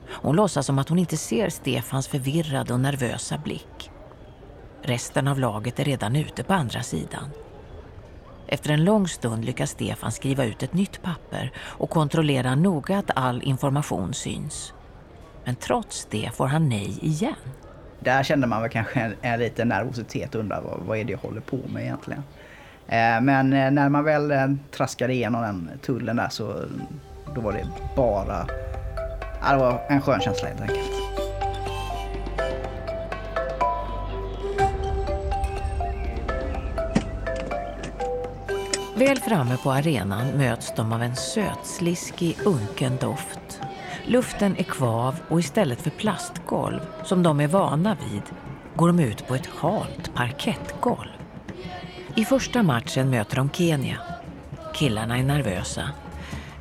Hon 0.08 0.36
låtsas 0.36 0.66
som 0.66 0.78
att 0.78 0.88
hon 0.88 0.98
inte 0.98 1.16
ser 1.16 1.48
Stefans 1.48 2.08
förvirrade 2.08 2.72
och 2.72 2.80
nervösa 2.80 3.38
blick. 3.38 3.90
Resten 4.82 5.28
av 5.28 5.38
laget 5.38 5.78
är 5.78 5.84
redan 5.84 6.16
ute 6.16 6.44
på 6.44 6.52
andra 6.52 6.82
sidan. 6.82 7.30
Efter 8.46 8.70
en 8.70 8.84
lång 8.84 9.08
stund 9.08 9.44
lyckas 9.44 9.70
Stefan 9.70 10.12
skriva 10.12 10.44
ut 10.44 10.62
ett 10.62 10.74
nytt 10.74 11.02
papper 11.02 11.52
och 11.58 11.90
kontrollera 11.90 12.54
noga 12.54 12.98
att 12.98 13.10
all 13.16 13.42
information 13.42 14.14
syns. 14.14 14.72
Men 15.44 15.57
trots 15.57 16.07
det 16.11 16.30
får 16.35 16.46
han 16.46 16.68
nej 16.68 16.98
igen. 17.02 17.35
Där 18.00 18.22
kände 18.22 18.46
man 18.46 18.62
väl 18.62 18.70
kanske 18.70 19.00
en, 19.00 19.14
en 19.22 19.40
liten 19.40 19.68
nervositet 19.68 20.35
och 20.35 20.40
undrar 20.40 20.61
vad, 20.61 20.80
vad 20.80 20.98
är 20.98 21.04
det 21.04 21.12
jag 21.12 21.18
håller 21.18 21.40
på 21.40 21.59
med 21.68 21.83
egentligen. 21.83 22.22
Eh, 22.87 23.20
men 23.20 23.52
eh, 23.52 23.70
när 23.70 23.88
man 23.88 24.04
väl 24.04 24.30
eh, 24.30 24.46
traskade 24.70 25.12
igenom 25.12 25.42
den 25.42 25.70
tullen 25.83 26.16
där 26.16 26.28
så 26.28 26.64
då 27.35 27.40
var 27.40 27.52
det 27.52 27.66
bara... 27.96 28.46
Ja, 29.42 29.52
det 29.52 29.59
var 29.59 29.80
en 29.88 30.02
skön 30.02 30.20
känsla 30.20 30.48
helt 30.48 30.61
enkelt. 30.61 30.90
Väl 38.96 39.18
framme 39.18 39.57
på 39.57 39.72
arenan 39.72 40.26
möts 40.38 40.72
de 40.76 40.92
av 40.92 41.02
en 41.02 41.16
sötsliskig, 41.16 42.37
unken 42.44 42.96
doft 42.96 43.61
Luften 44.06 44.56
är 44.56 44.62
kvav 44.62 45.20
och 45.28 45.40
istället 45.40 45.82
för 45.82 45.90
plastgolv, 45.90 46.80
som 47.04 47.22
de 47.22 47.40
är 47.40 47.48
vana 47.48 47.96
vid, 48.10 48.22
går 48.76 48.86
de 48.86 49.00
ut 49.00 49.26
på 49.26 49.34
ett 49.34 49.48
halt 49.56 50.14
parkettgolv. 50.14 51.08
I 52.14 52.24
första 52.24 52.62
matchen 52.62 53.10
möter 53.10 53.36
de 53.36 53.50
Kenya. 53.50 53.98
Killarna 54.74 55.18
är 55.18 55.22
nervösa. 55.22 55.90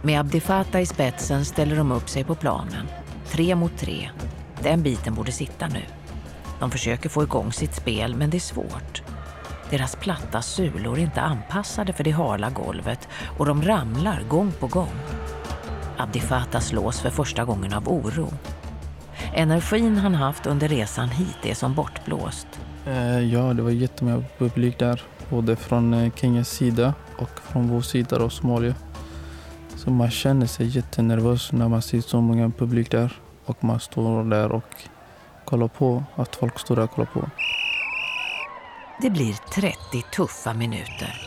Med 0.01 0.19
Abdifata 0.19 0.81
i 0.81 0.85
spetsen 0.85 1.45
ställer 1.45 1.75
de 1.75 1.91
upp 1.91 2.09
sig 2.09 2.23
på 2.23 2.35
planen. 2.35 2.87
Tre 3.27 3.55
mot 3.55 3.77
tre. 3.77 4.09
Den 4.61 4.83
biten 4.83 5.13
borde 5.13 5.31
sitta 5.31 5.67
nu. 5.67 5.81
De 6.59 6.71
försöker 6.71 7.09
få 7.09 7.23
igång 7.23 7.51
sitt 7.51 7.75
spel, 7.75 8.15
men 8.15 8.29
det 8.29 8.37
är 8.37 8.39
svårt. 8.39 9.01
Deras 9.69 9.95
platta 9.95 10.41
sulor 10.41 10.97
är 10.97 11.01
inte 11.01 11.21
anpassade 11.21 11.93
för 11.93 12.03
det 12.03 12.11
hala 12.11 12.49
golvet 12.49 13.07
och 13.37 13.45
de 13.45 13.61
ramlar 13.61 14.23
gång 14.29 14.51
på 14.59 14.67
gång. 14.67 14.93
Abdifata 15.97 16.61
slås 16.61 16.99
för 16.99 17.09
första 17.09 17.45
gången 17.45 17.73
av 17.73 17.89
oro. 17.89 18.33
Energin 19.33 19.97
han 19.97 20.15
haft 20.15 20.45
under 20.45 20.67
resan 20.67 21.09
hit 21.09 21.37
är 21.43 21.53
som 21.53 21.73
bortblåst. 21.73 22.47
Eh, 22.85 23.19
ja, 23.19 23.53
det 23.53 23.61
var 23.61 23.69
jättemycket 23.69 24.39
publik 24.39 24.79
där. 24.79 25.01
Både 25.29 25.55
från 25.55 25.93
eh, 25.93 26.11
Kenyas 26.15 26.49
sida 26.49 26.93
och 27.17 27.39
från 27.43 27.67
vår 27.67 27.81
sida, 27.81 28.19
då, 28.19 28.29
Somalia. 28.29 28.75
Så 29.75 29.91
man 29.91 30.11
känner 30.11 30.47
sig 30.47 30.67
jättenervös 30.67 31.51
när 31.51 31.69
man 31.69 31.81
ser 31.81 32.01
så 32.01 32.21
många 32.21 32.49
publik 32.49 32.91
där. 32.91 33.13
Och 33.45 33.63
man 33.63 33.79
står 33.79 34.23
där 34.23 34.51
och 34.51 34.75
kollar 35.45 35.67
på, 35.67 36.03
att 36.15 36.35
folk 36.35 36.59
står 36.59 36.75
där 36.75 36.83
och 36.83 36.91
kollar 36.91 37.09
på. 37.13 37.29
Det 39.01 39.09
blir 39.09 39.33
30 39.33 39.75
tuffa 40.15 40.53
minuter. 40.53 41.21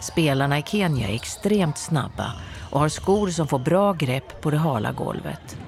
Spelarna 0.00 0.58
i 0.58 0.62
Kenya 0.62 1.08
är 1.08 1.14
extremt 1.14 1.78
snabba 1.78 2.32
och 2.70 2.80
har 2.80 2.88
skor 2.88 3.28
som 3.28 3.48
får 3.48 3.58
bra 3.58 3.92
grepp 3.92 4.40
på 4.40 4.50
det 4.50 4.56
hala 4.56 4.92
golvet. 4.92 5.58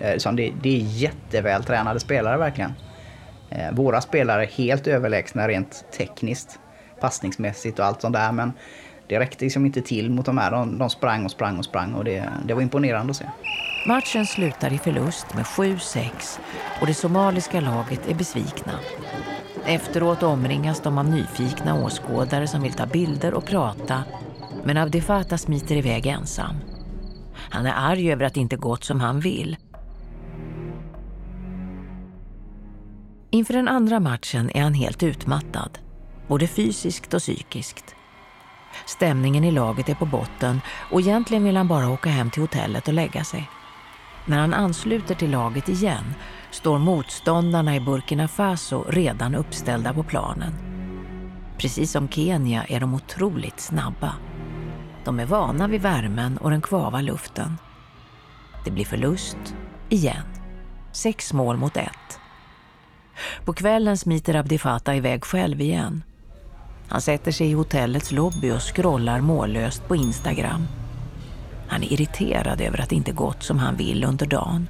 Eh, 0.00 0.32
det, 0.32 0.52
det 0.62 0.76
är 0.76 0.80
jättevältränade 0.80 2.00
spelare 2.00 2.38
verkligen. 2.38 2.72
Eh, 3.50 3.72
våra 3.72 4.00
spelare 4.00 4.42
är 4.42 4.50
helt 4.50 4.86
överlägsna 4.86 5.48
rent 5.48 5.84
tekniskt, 5.98 6.58
passningsmässigt 7.00 7.78
och 7.78 7.84
allt 7.84 8.00
sånt 8.00 8.14
där. 8.14 8.32
Men 8.32 8.52
det 9.08 9.20
räckte 9.20 9.44
liksom 9.44 9.66
inte 9.66 9.82
till 9.82 10.10
mot 10.10 10.26
de 10.26 10.38
här. 10.38 10.50
De, 10.50 10.78
de 10.78 10.90
sprang 10.90 11.24
och 11.24 11.30
sprang 11.30 11.58
och 11.58 11.64
sprang 11.64 11.94
och 11.94 12.04
det, 12.04 12.28
det 12.46 12.54
var 12.54 12.62
imponerande 12.62 13.10
att 13.10 13.16
se. 13.16 13.26
Matchen 13.86 14.26
slutar 14.26 14.72
i 14.72 14.78
förlust 14.78 15.34
med 15.34 15.44
7-6 15.44 16.38
och 16.80 16.86
det 16.86 16.94
somaliska 16.94 17.60
laget 17.60 18.08
är 18.08 18.14
besvikna. 18.14 18.72
Efteråt 19.66 20.22
omringas 20.22 20.80
de 20.80 20.98
av 20.98 21.08
nyfikna 21.08 21.84
åskådare 21.84 22.46
som 22.46 22.62
vill 22.62 22.72
ta 22.72 22.86
bilder 22.86 23.34
och 23.34 23.44
prata 23.44 24.04
men 24.66 24.76
Abdefata 24.76 25.38
smiter 25.38 25.76
iväg 25.76 26.06
ensam. 26.06 26.56
Han 27.34 27.66
är 27.66 27.72
arg 27.76 28.12
över 28.12 28.24
att 28.24 28.34
det 28.34 28.40
inte 28.40 28.56
gått 28.56 28.84
som 28.84 29.00
han 29.00 29.20
vill. 29.20 29.56
Inför 33.30 33.54
den 33.54 33.68
andra 33.68 34.00
matchen 34.00 34.50
är 34.54 34.62
han 34.62 34.74
helt 34.74 35.02
utmattad, 35.02 35.78
både 36.28 36.46
fysiskt 36.46 37.14
och 37.14 37.20
psykiskt. 37.20 37.94
Stämningen 38.86 39.44
i 39.44 39.50
laget 39.50 39.88
är 39.88 39.94
på 39.94 40.06
botten 40.06 40.60
och 40.90 41.00
egentligen 41.00 41.44
vill 41.44 41.56
han 41.56 41.68
bara 41.68 41.90
åka 41.90 42.10
hem 42.10 42.30
till 42.30 42.42
hotellet 42.42 42.88
och 42.88 42.94
lägga 42.94 43.24
sig. 43.24 43.50
När 44.26 44.38
han 44.38 44.54
ansluter 44.54 45.14
till 45.14 45.30
laget 45.30 45.68
igen 45.68 46.14
står 46.50 46.78
motståndarna 46.78 47.76
i 47.76 47.80
Burkina 47.80 48.28
Faso 48.28 48.84
redan 48.88 49.34
uppställda 49.34 49.94
på 49.94 50.02
planen. 50.02 50.52
Precis 51.58 51.92
som 51.92 52.08
Kenya 52.08 52.64
är 52.64 52.80
de 52.80 52.94
otroligt 52.94 53.60
snabba. 53.60 54.12
De 55.06 55.20
är 55.20 55.26
vana 55.26 55.68
vid 55.68 55.82
värmen 55.82 56.38
och 56.38 56.50
den 56.50 56.62
kvava 56.62 57.00
luften. 57.00 57.58
Det 58.64 58.70
blir 58.70 58.84
förlust, 58.84 59.54
igen. 59.88 60.24
Sex 60.92 61.32
mål 61.32 61.56
mot 61.56 61.76
ett. 61.76 62.18
På 63.44 63.52
kvällen 63.52 63.98
smiter 63.98 64.34
Abdifata 64.34 64.96
iväg 64.96 65.24
själv 65.24 65.60
igen. 65.60 66.02
Han 66.88 67.00
sätter 67.00 67.32
sig 67.32 67.50
i 67.50 67.52
hotellets 67.52 68.12
lobby 68.12 68.50
och 68.50 68.74
scrollar 68.74 69.20
mållöst 69.20 69.88
på 69.88 69.96
Instagram. 69.96 70.66
Han 71.68 71.82
är 71.82 71.92
irriterad 71.92 72.60
över 72.60 72.80
att 72.80 72.88
det 72.88 72.96
inte 72.96 73.12
gått 73.12 73.42
som 73.42 73.58
han 73.58 73.76
vill 73.76 74.04
under 74.04 74.26
dagen. 74.26 74.68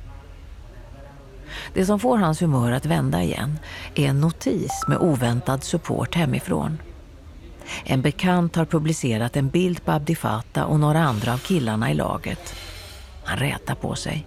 Det 1.74 1.86
som 1.86 2.00
får 2.00 2.18
hans 2.18 2.42
humör 2.42 2.72
att 2.72 2.86
vända 2.86 3.22
igen 3.22 3.58
är 3.94 4.06
en 4.06 4.20
notis 4.20 4.84
med 4.88 4.98
oväntad 4.98 5.64
support 5.64 6.14
hemifrån. 6.14 6.78
En 7.84 8.02
bekant 8.02 8.56
har 8.56 8.64
publicerat 8.64 9.36
en 9.36 9.48
bild 9.48 9.84
på 9.84 9.92
Abdifata 9.92 10.64
och 10.64 10.80
några 10.80 10.98
andra 10.98 11.32
av 11.32 11.38
killarna 11.38 11.90
i 11.90 11.94
laget. 11.94 12.54
Han 13.24 13.38
rätar 13.38 13.74
på 13.74 13.94
sig. 13.94 14.26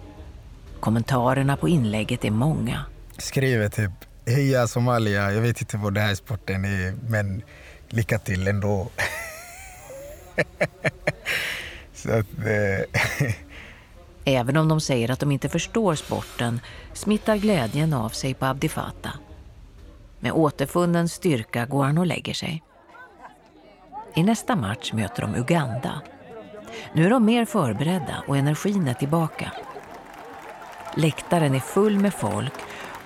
Kommentarerna 0.80 1.56
på 1.56 1.68
inlägget 1.68 2.24
är 2.24 2.30
många. 2.30 2.84
Skriver 3.18 3.68
typ 3.68 3.90
Heja 4.26 4.66
Somalia, 4.66 5.32
jag 5.32 5.40
vet 5.40 5.60
inte 5.60 5.76
vad 5.76 5.94
det 5.94 6.00
här 6.00 6.14
sporten 6.14 6.64
är 6.64 6.94
men 7.08 7.42
lycka 7.88 8.18
till 8.18 8.48
ändå. 8.48 8.88
Så 11.94 12.10
att, 12.10 12.26
eh, 12.38 13.32
Även 14.24 14.56
om 14.56 14.68
de 14.68 14.80
säger 14.80 15.10
att 15.10 15.20
de 15.20 15.32
inte 15.32 15.48
förstår 15.48 15.94
sporten 15.94 16.60
smittar 16.92 17.36
glädjen 17.36 17.92
av 17.92 18.08
sig 18.08 18.34
på 18.34 18.46
Abdifata. 18.46 19.10
Med 20.20 20.32
återfunnen 20.32 21.08
styrka 21.08 21.66
går 21.66 21.84
han 21.84 21.98
och 21.98 22.06
lägger 22.06 22.34
sig. 22.34 22.62
I 24.14 24.22
nästa 24.22 24.56
match 24.56 24.92
möter 24.92 25.22
de 25.22 25.34
Uganda. 25.34 26.00
Nu 26.92 27.06
är 27.06 27.10
de 27.10 27.24
mer 27.24 27.44
förberedda 27.44 28.22
och 28.26 28.36
energin 28.36 28.88
är 28.88 28.94
tillbaka. 28.94 29.52
Läktaren 30.96 31.54
är 31.54 31.60
full 31.60 31.98
med 31.98 32.14
folk 32.14 32.52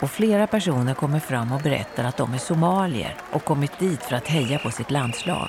och 0.00 0.10
flera 0.10 0.46
personer 0.46 0.94
kommer 0.94 1.20
fram 1.20 1.52
och 1.52 1.60
berättar 1.60 2.04
att 2.04 2.16
de 2.16 2.34
är 2.34 2.38
somalier 2.38 3.16
och 3.32 3.44
kommit 3.44 3.78
dit 3.78 4.02
för 4.02 4.16
att 4.16 4.28
heja 4.28 4.58
på 4.58 4.70
sitt 4.70 4.90
landslag. 4.90 5.48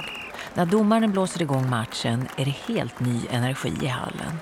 När 0.54 0.66
domaren 0.66 1.12
blåser 1.12 1.42
igång 1.42 1.70
matchen 1.70 2.28
är 2.38 2.46
det 2.46 2.74
helt 2.74 3.00
ny 3.00 3.22
energi 3.32 3.74
i 3.82 3.88
hallen. 3.88 4.40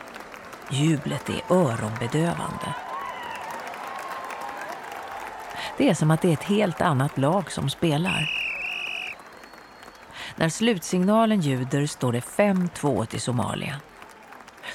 Jublet 0.69 1.29
är 1.29 1.55
öronbedövande. 1.55 2.75
Det 5.77 5.89
är 5.89 5.93
som 5.93 6.11
att 6.11 6.21
det 6.21 6.29
är 6.29 6.33
ett 6.33 6.43
helt 6.43 6.81
annat 6.81 7.17
lag 7.17 7.51
som 7.51 7.69
spelar. 7.69 8.42
När 10.35 10.49
slutsignalen 10.49 11.41
ljuder 11.41 11.85
står 11.85 12.11
det 12.11 12.19
5-2 12.19 13.05
till 13.05 13.21
Somalia. 13.21 13.75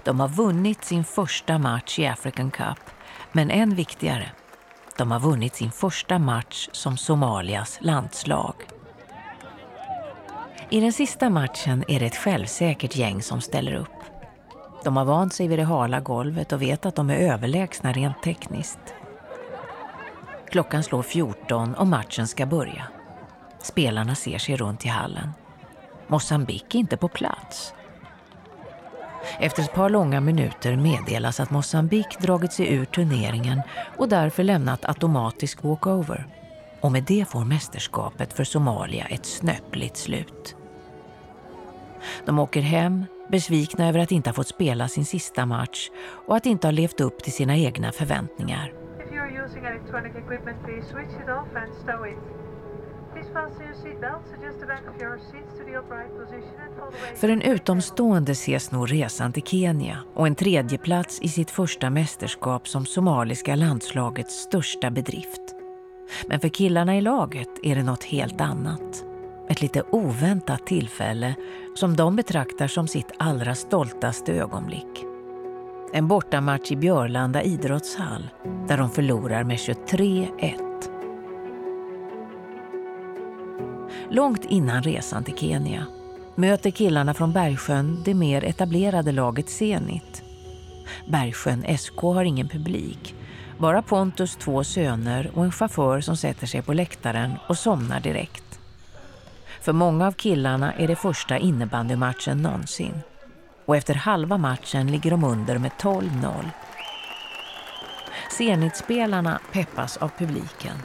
De 0.04 0.20
har 0.20 0.28
vunnit 0.28 0.84
sin 0.84 1.04
första 1.04 1.58
match 1.58 1.98
i 1.98 2.06
African 2.06 2.50
Cup, 2.50 2.90
men 3.32 3.50
än 3.50 3.74
viktigare, 3.74 4.30
de 4.96 5.10
har 5.10 5.20
vunnit 5.20 5.54
sin 5.54 5.70
första 5.70 6.18
match 6.18 6.68
som 6.72 6.96
Somalias 6.96 7.78
landslag. 7.80 8.54
I 10.70 10.80
den 10.80 10.92
sista 10.92 11.30
matchen 11.30 11.84
är 11.88 12.00
det 12.00 12.06
ett 12.06 12.16
självsäkert 12.16 12.96
gäng 12.96 13.22
som 13.22 13.40
ställer 13.40 13.74
upp. 13.74 13.88
De 14.84 14.96
har 14.96 15.04
vant 15.04 15.34
sig 15.34 15.48
vid 15.48 15.58
det 15.58 15.64
hala 15.64 16.00
golvet 16.00 16.52
och 16.52 16.62
vet 16.62 16.86
att 16.86 16.96
de 16.96 17.10
är 17.10 17.32
överlägsna 17.32 17.92
rent 17.92 18.22
tekniskt. 18.22 18.94
Klockan 20.50 20.82
slår 20.82 21.02
14 21.02 21.74
och 21.74 21.86
matchen 21.86 22.28
ska 22.28 22.46
börja. 22.46 22.84
Spelarna 23.62 24.14
ser 24.14 24.38
sig 24.38 24.56
runt 24.56 24.84
i 24.84 24.88
hallen. 24.88 25.32
Mosambik 26.08 26.74
inte 26.74 26.96
på 26.96 27.08
plats. 27.08 27.74
Efter 29.38 29.62
ett 29.62 29.74
par 29.74 29.90
långa 29.90 30.20
minuter 30.20 30.76
meddelas 30.76 31.40
att 31.40 31.50
Mosambik 31.50 32.18
dragit 32.20 32.52
sig 32.52 32.74
ur 32.74 32.84
turneringen 32.84 33.62
och 33.96 34.08
därför 34.08 34.42
lämnat 34.42 34.84
automatisk 34.84 35.62
walkover. 35.62 36.26
Och 36.80 36.92
med 36.92 37.04
det 37.04 37.28
får 37.28 37.44
mästerskapet 37.44 38.32
för 38.32 38.44
Somalia 38.44 39.04
ett 39.04 39.26
snöpligt 39.26 39.96
slut. 39.96 40.56
De 42.26 42.38
åker 42.38 42.60
hem, 42.60 43.04
besvikna 43.28 43.88
över 43.88 44.00
att 44.00 44.12
inte 44.12 44.30
ha 44.30 44.34
fått 44.34 44.48
spela 44.48 44.88
sin 44.88 45.04
sista 45.04 45.46
match 45.46 45.90
och 46.26 46.36
att 46.36 46.46
inte 46.46 46.66
ha 46.66 46.72
levt 46.72 47.00
upp 47.00 47.22
till 47.22 47.32
sina 47.32 47.56
egna 47.56 47.92
förväntningar. 47.92 48.72
If 49.06 49.12
you're 49.12 49.44
using 49.44 49.64
electronic 49.64 50.12
equipment, 50.16 50.56
please 50.64 50.88
switch 50.88 51.22
it 51.22 51.28
off 51.28 51.56
and 51.56 51.74
stow 51.82 52.06
it. 52.06 52.47
För 57.14 57.28
en 57.28 57.42
utomstående 57.42 58.32
ses 58.32 58.70
nog 58.70 58.92
resan 58.92 59.32
till 59.32 59.42
Kenya 59.42 59.98
och 60.14 60.26
en 60.26 60.34
tredjeplats 60.34 61.20
i 61.20 61.28
sitt 61.28 61.50
första 61.50 61.90
mästerskap 61.90 62.68
som 62.68 62.86
somaliska 62.86 63.54
landslagets 63.54 64.34
största 64.34 64.90
bedrift. 64.90 65.40
Men 66.26 66.40
för 66.40 66.48
killarna 66.48 66.96
i 66.96 67.00
laget 67.00 67.48
är 67.62 67.74
det 67.74 67.82
något 67.82 68.04
helt 68.04 68.40
annat. 68.40 69.04
Ett 69.48 69.62
lite 69.62 69.82
oväntat 69.82 70.66
tillfälle 70.66 71.34
som 71.74 71.96
de 71.96 72.16
betraktar 72.16 72.66
som 72.66 72.88
sitt 72.88 73.12
allra 73.18 73.54
stoltaste 73.54 74.32
ögonblick. 74.32 75.04
En 75.92 76.08
bortamatch 76.08 76.72
i 76.72 76.76
Björlanda 76.76 77.42
idrottshall 77.42 78.28
där 78.68 78.78
de 78.78 78.90
förlorar 78.90 79.44
med 79.44 79.56
23-1. 79.56 80.67
Långt 84.10 84.44
innan 84.44 84.82
resan 84.82 85.24
till 85.24 85.36
Kenya 85.36 85.86
möter 86.34 86.70
killarna 86.70 87.14
från 87.14 87.32
Bergsjön 87.32 88.02
det 88.04 88.14
mer 88.14 88.44
etablerade 88.44 89.12
laget 89.12 89.50
Zenit. 89.50 90.22
Bergsjön 91.08 91.78
SK 91.78 92.00
har 92.00 92.24
ingen 92.24 92.48
publik, 92.48 93.14
bara 93.58 93.82
Pontus 93.82 94.36
två 94.36 94.64
söner 94.64 95.30
och 95.34 95.44
en 95.44 95.52
chaufför 95.52 96.00
som 96.00 96.16
sätter 96.16 96.46
sig 96.46 96.62
på 96.62 96.72
läktaren 96.72 97.32
och 97.48 97.58
somnar 97.58 98.00
direkt. 98.00 98.60
För 99.60 99.72
många 99.72 100.06
av 100.06 100.12
killarna 100.12 100.72
är 100.72 100.88
det 100.88 100.96
första 100.96 101.38
innebandymatchen 101.38 102.42
någonsin. 102.42 103.00
Och 103.64 103.76
efter 103.76 103.94
halva 103.94 104.38
matchen 104.38 104.92
ligger 104.92 105.10
de 105.10 105.24
under 105.24 105.58
med 105.58 105.70
12-0. 105.80 106.50
Zenitspelarna 108.30 109.40
peppas 109.52 109.96
av 109.96 110.10
publiken. 110.18 110.76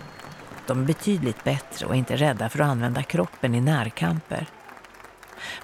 De 0.67 0.81
är 0.81 0.85
betydligt 0.85 1.43
bättre 1.43 1.85
och 1.85 1.95
inte 1.95 2.15
rädda 2.15 2.49
för 2.49 2.59
att 2.59 2.67
använda 2.67 3.03
kroppen 3.03 3.55
i 3.55 3.61
närkamper. 3.61 4.47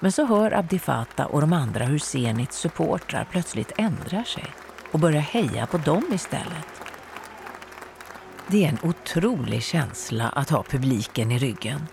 Men 0.00 0.12
så 0.12 0.24
hör 0.26 0.52
Abdifata 0.52 1.26
och 1.26 1.40
de 1.40 1.52
andra 1.52 1.84
hur 1.84 1.98
Zenits 1.98 2.58
supportrar 2.58 3.26
plötsligt 3.30 3.72
ändrar 3.76 4.24
sig 4.24 4.44
och 4.92 4.98
börjar 4.98 5.20
heja 5.20 5.66
på 5.66 5.78
dem 5.78 6.04
istället. 6.12 6.82
Det 8.46 8.64
är 8.64 8.68
en 8.68 8.78
otrolig 8.82 9.62
känsla 9.62 10.28
att 10.28 10.50
ha 10.50 10.62
publiken 10.62 11.32
i 11.32 11.38
ryggen. 11.38 11.86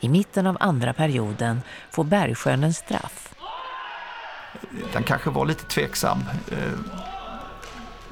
I 0.00 0.08
mitten 0.08 0.46
av 0.46 0.56
andra 0.60 0.92
perioden 0.92 1.62
får 1.90 2.04
Bergsjön 2.04 2.64
en 2.64 2.74
straff. 2.74 3.34
Den 4.92 5.02
kanske 5.02 5.30
var 5.30 5.46
lite 5.46 5.64
tveksam. 5.64 6.18
Eh, 6.52 6.72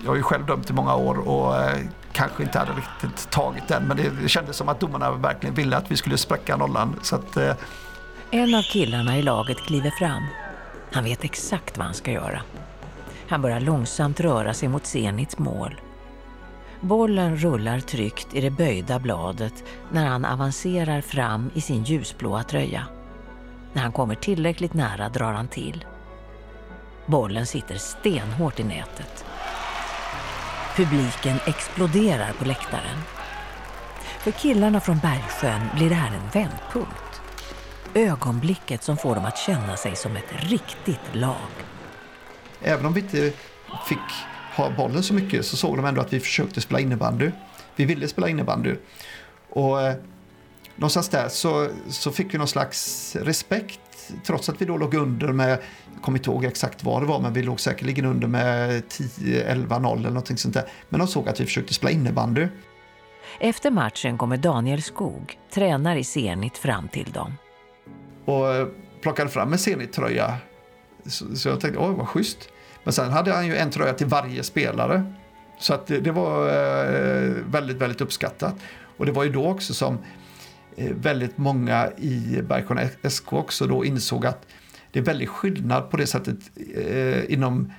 jag 0.05 0.11
har 0.11 0.17
ju 0.17 0.23
själv 0.23 0.47
dömt 0.47 0.71
i 0.71 0.73
många 0.73 0.95
år 0.95 1.29
och 1.29 1.57
eh, 1.57 1.87
kanske 2.19 2.43
inte 2.43 2.59
hade 2.59 2.73
riktigt 2.73 3.31
tagit 3.31 3.69
den 3.69 3.83
men 3.85 3.97
det 3.97 4.29
kändes 4.29 4.57
som 4.57 4.69
att 4.69 4.81
domarna 4.81 5.11
verkligen 5.11 5.55
ville 5.55 5.77
att 5.77 5.91
vi 5.91 5.97
skulle 5.97 6.19
spräcka 6.19 6.57
nollan. 6.57 7.01
Så 7.03 7.17
att, 7.17 7.37
eh, 7.37 7.55
en 8.31 8.55
av 8.55 8.63
killarna 8.63 9.19
i 9.19 9.23
laget 9.23 9.59
kliver 9.59 9.91
fram. 9.91 10.23
Han 10.93 11.05
vet 11.05 11.25
exakt 11.25 11.79
vad 11.79 11.87
han 11.87 11.95
ska 11.95 12.11
göra. 12.13 12.41
Han 13.29 13.43
börjar 13.43 13.61
långsamt 13.61 14.21
röra 14.21 14.55
sig 14.55 14.69
mot 14.69 14.87
Zenits 14.87 15.39
mål. 15.39 15.81
Bollen 16.81 17.37
rullar 17.37 17.81
tryggt 17.81 18.35
i 18.35 18.41
det 18.41 18.51
böjda 18.51 18.99
bladet 18.99 19.65
när 19.93 20.07
han 20.07 20.25
avancerar 20.25 21.01
fram 21.01 21.51
i 21.55 21.61
sin 21.61 21.85
ljusblåa 21.85 22.43
tröja. 22.43 22.87
När 23.73 23.83
han 23.83 23.93
kommer 23.93 24.15
tillräckligt 24.15 24.75
nära 24.75 25.09
drar 25.09 25.33
han 25.33 25.49
till. 25.49 25.85
Bollen 27.07 27.47
sitter 27.47 27.75
stenhårt 27.75 28.61
i 28.61 28.65
nätet. 28.65 29.28
Publiken 30.79 31.37
exploderar 31.47 32.33
på 32.33 32.45
läktaren. 32.45 32.99
För 34.19 34.31
killarna 34.31 34.81
från 34.81 34.99
Bergsjön 34.99 35.61
blir 35.75 35.88
det 35.88 35.95
här 35.95 36.17
en 36.17 36.31
vändpunkt. 36.33 37.21
Ögonblicket 37.95 38.83
som 38.83 38.97
får 38.97 39.14
dem 39.14 39.25
att 39.25 39.38
känna 39.38 39.77
sig 39.77 39.97
som 39.97 40.17
ett 40.17 40.51
riktigt 40.51 41.14
lag. 41.14 41.51
Även 42.62 42.87
om 42.87 42.93
vi 42.93 43.01
inte 43.01 43.33
fick 43.88 43.99
ha 44.57 44.71
bollen 44.77 45.03
så 45.03 45.14
mycket 45.14 45.47
så 45.47 45.57
såg 45.57 45.77
de 45.77 45.85
ändå 45.85 46.01
att 46.01 46.12
vi 46.12 46.21
försökte 46.21 46.61
spela 46.61 46.81
innebandy. 46.81 47.31
Vi 47.77 47.85
ville 47.85 48.09
spela 48.09 48.29
innebandy. 48.29 48.75
Och 49.51 49.83
eh, 49.83 49.95
någonstans 50.77 51.09
där 51.09 51.29
så, 51.29 51.69
så 51.88 52.11
fick 52.11 52.35
vi 52.35 52.38
någon 52.38 52.49
slags 52.49 53.17
respekt 53.17 53.81
trots 54.27 54.49
att 54.49 54.61
vi 54.61 54.64
då 54.64 54.77
låg 54.77 54.95
under 54.95 55.33
med, 55.33 55.62
kommer 56.03 56.19
inte 56.19 56.31
ihåg 56.31 56.45
exakt 56.45 56.85
vad 56.85 57.03
det 57.03 57.07
var, 57.07 57.21
men 57.21 57.33
vi 57.33 57.43
låg 57.43 57.61
säkerligen 57.61 58.05
under 58.05 58.29
med 58.29 58.83
10-11-0 58.83 59.99
eller 59.99 60.09
någonting 60.09 60.37
sånt 60.37 60.55
där. 60.55 60.65
Men 60.89 61.01
de 61.01 61.09
såg 61.09 61.29
att 61.29 61.41
vi 61.41 61.45
försökte 61.45 61.75
spela 61.75 61.91
innebandy. 61.91 62.49
Efter 63.41 63.71
matchen 63.71 64.19
kommer 64.19 64.37
Daniel 64.37 64.83
Skog, 64.83 65.39
tränare 65.51 65.99
i 65.99 66.05
Zenit, 66.05 66.59
fram 66.59 66.89
till 66.89 67.13
dem. 67.13 67.33
Och 68.25 68.55
eh, 68.55 68.67
plockade 69.03 69.31
fram 69.31 69.53
en 69.53 69.59
Zenit-tröja. 69.59 70.35
Så, 71.07 71.37
så 71.37 71.49
jag 71.49 71.61
tänkte, 71.61 71.81
oj 71.81 71.95
vad 71.97 72.09
schysst. 72.09 72.49
Men 72.85 72.93
sen 72.93 73.11
hade 73.11 73.33
han 73.33 73.47
ju 73.47 73.57
en 73.57 73.71
tröja 73.71 73.93
till 73.93 74.07
varje 74.07 74.43
spelare. 74.43 75.13
Så 75.59 75.75
att 75.75 75.87
det, 75.87 76.01
det 76.01 76.13
var 76.13 76.49
eh, 76.49 77.33
väldigt, 77.47 77.77
väldigt 77.77 78.01
uppskattat. 78.01 78.55
Och 78.97 79.07
det 79.07 79.13
var 79.13 79.25
ju 79.25 79.33
då 79.33 79.47
också 79.47 79.75
som 79.75 79.99
eh, 80.77 80.93
väldigt 80.95 81.39
många 81.39 81.91
i 81.97 82.43
Bergsjön 82.43 83.11
SK 83.11 83.33
också 83.33 83.67
då 83.67 83.85
insåg 83.85 84.27
att 84.27 84.47
det 84.99 85.03
är 85.03 85.05
väldigt 85.05 85.29
skillnad 85.29 85.91
på 85.91 85.97
det 85.97 86.07
sättet 86.07 86.39
eh, 86.77 87.33
inom, 87.33 87.73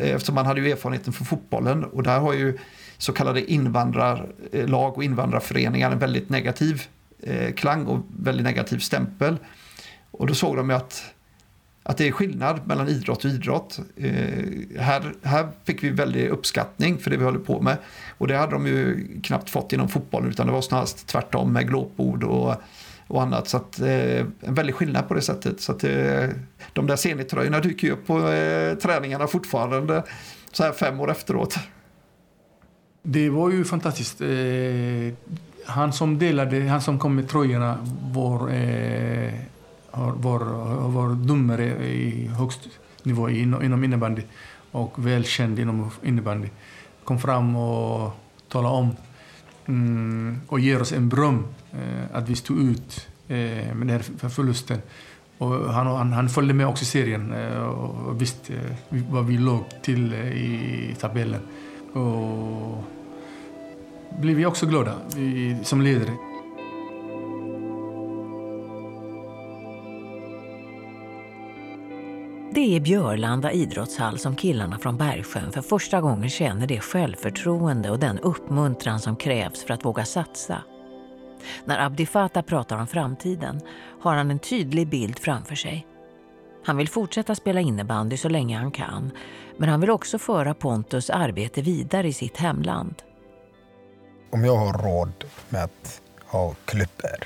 eftersom 0.00 0.34
man 0.34 0.46
hade 0.46 0.60
ju 0.60 0.70
erfarenheten 0.70 1.12
från 1.12 1.26
fotbollen 1.26 1.84
och 1.84 2.02
där 2.02 2.18
har 2.18 2.32
ju 2.32 2.58
så 2.98 3.12
kallade 3.12 3.52
invandrarlag 3.52 4.96
och 4.96 5.04
invandrarföreningar 5.04 5.90
en 5.90 5.98
väldigt 5.98 6.28
negativ 6.28 6.82
eh, 7.22 7.52
klang 7.52 7.86
och 7.86 8.06
väldigt 8.18 8.44
negativ 8.44 8.78
stämpel. 8.78 9.36
Och 10.10 10.26
då 10.26 10.34
såg 10.34 10.56
de 10.56 10.70
ju 10.70 10.76
att, 10.76 11.04
att 11.82 11.96
det 11.96 12.08
är 12.08 12.12
skillnad 12.12 12.66
mellan 12.66 12.88
idrott 12.88 13.24
och 13.24 13.30
idrott. 13.30 13.80
Eh, 13.96 14.80
här, 14.80 15.12
här 15.22 15.48
fick 15.64 15.84
vi 15.84 15.90
väldigt 15.90 16.30
uppskattning 16.30 16.98
för 16.98 17.10
det 17.10 17.16
vi 17.16 17.24
håller 17.24 17.38
på 17.38 17.60
med. 17.60 17.76
Och 18.18 18.28
det 18.28 18.36
hade 18.36 18.52
de 18.52 18.66
ju 18.66 19.06
knappt 19.22 19.50
fått 19.50 19.72
inom 19.72 19.88
fotbollen 19.88 20.30
utan 20.30 20.46
det 20.46 20.52
var 20.52 20.62
snarast 20.62 21.06
tvärtom 21.06 21.52
med 21.52 21.68
glåpord 21.68 22.24
och, 22.24 22.54
och 23.06 23.22
annat. 23.22 23.48
Så 23.48 23.56
att, 23.56 23.80
eh, 23.80 24.20
en 24.40 24.54
väldig 24.54 24.74
skillnad 24.74 25.08
på 25.08 25.14
det 25.14 25.22
sättet. 25.22 25.60
Så 25.60 25.72
att, 25.72 25.84
eh, 25.84 26.28
de 26.72 26.86
där 26.86 26.96
senitröjorna 26.96 27.60
dyker 27.60 27.86
ju 27.86 27.92
upp 27.92 28.06
på 28.06 28.28
eh, 28.28 28.74
träningarna 28.74 29.26
fortfarande 29.26 30.02
så 30.52 30.62
här 30.62 30.72
fem 30.72 31.00
år 31.00 31.10
efteråt. 31.10 31.58
Det 33.02 33.30
var 33.30 33.50
ju 33.50 33.64
fantastiskt. 33.64 34.20
Eh, 34.20 35.14
han 35.66 35.92
som 35.92 36.18
delade, 36.18 36.60
han 36.60 36.80
som 36.82 36.98
kom 36.98 37.14
med 37.14 37.28
tröjorna 37.28 37.78
var, 38.12 38.50
eh, 38.50 39.32
var, 39.92 40.38
var 40.88 41.14
domare 41.14 41.66
i 41.86 42.26
högst 42.26 42.60
nivå 43.02 43.30
inom 43.30 43.84
innebandy 43.84 44.22
och 44.70 45.06
välkänd 45.06 45.58
inom 45.58 45.90
innebandy. 46.02 46.48
Kom 47.04 47.18
fram 47.18 47.56
och 47.56 48.12
talade 48.48 48.74
om 48.74 48.96
mm, 49.66 50.40
och 50.46 50.60
ger 50.60 50.80
oss 50.80 50.92
en 50.92 51.08
beröm 51.08 51.44
eh, 51.72 52.16
att 52.16 52.28
vi 52.28 52.36
stod 52.36 52.58
ut 52.58 53.08
eh, 53.28 53.74
med 53.74 53.86
den 53.86 53.90
här 53.90 54.28
förlusten. 54.28 54.78
Och 55.38 55.72
han, 55.72 55.86
han, 55.86 56.12
han 56.12 56.28
följde 56.28 56.54
med 56.54 56.66
också 56.66 56.82
i 56.82 56.86
serien 56.86 57.32
eh, 57.32 57.62
och 57.62 58.20
visste 58.20 58.54
eh, 58.54 59.02
vad 59.10 59.26
vi 59.26 59.38
låg 59.38 59.64
till 59.82 60.12
eh, 60.12 60.32
i 60.32 60.96
tabellen. 61.00 61.40
Och 61.92 62.84
blev 64.20 64.36
vi 64.36 64.46
också 64.46 64.66
glada 64.66 64.94
vi, 65.16 65.58
som 65.62 65.82
ledare. 65.82 66.33
Det 72.54 72.60
är 72.60 72.76
i 72.76 72.80
Björlanda 72.80 73.52
idrottshall 73.52 74.18
som 74.18 74.36
killarna 74.36 74.78
från 74.78 74.96
Bergsjön 74.96 75.52
för 75.52 75.62
första 75.62 76.00
gången 76.00 76.30
känner 76.30 76.66
det 76.66 76.80
självförtroende 76.80 77.90
och 77.90 77.98
den 77.98 78.18
uppmuntran 78.18 79.00
som 79.00 79.16
krävs 79.16 79.64
för 79.64 79.74
att 79.74 79.84
våga 79.84 80.04
satsa. 80.04 80.62
När 81.64 81.78
Abdi 81.78 82.06
Fatah 82.06 82.42
pratar 82.42 82.78
om 82.78 82.86
framtiden 82.86 83.60
har 84.00 84.14
han 84.14 84.30
en 84.30 84.38
tydlig 84.38 84.88
bild 84.88 85.18
framför 85.18 85.54
sig. 85.54 85.86
Han 86.64 86.76
vill 86.76 86.88
fortsätta 86.88 87.34
spela 87.34 87.60
innebandy 87.60 88.16
så 88.16 88.28
länge 88.28 88.58
han 88.58 88.70
kan, 88.70 89.10
men 89.56 89.68
han 89.68 89.80
vill 89.80 89.90
också 89.90 90.18
föra 90.18 90.54
Pontus 90.54 91.10
arbete 91.10 91.62
vidare 91.62 92.08
i 92.08 92.12
sitt 92.12 92.36
hemland 92.36 92.94
om 94.34 94.44
jag 94.44 94.56
har 94.56 94.72
råd 94.72 95.24
med 95.48 95.64
att 95.64 96.02
ha 96.26 96.54
klubbor 96.64 97.18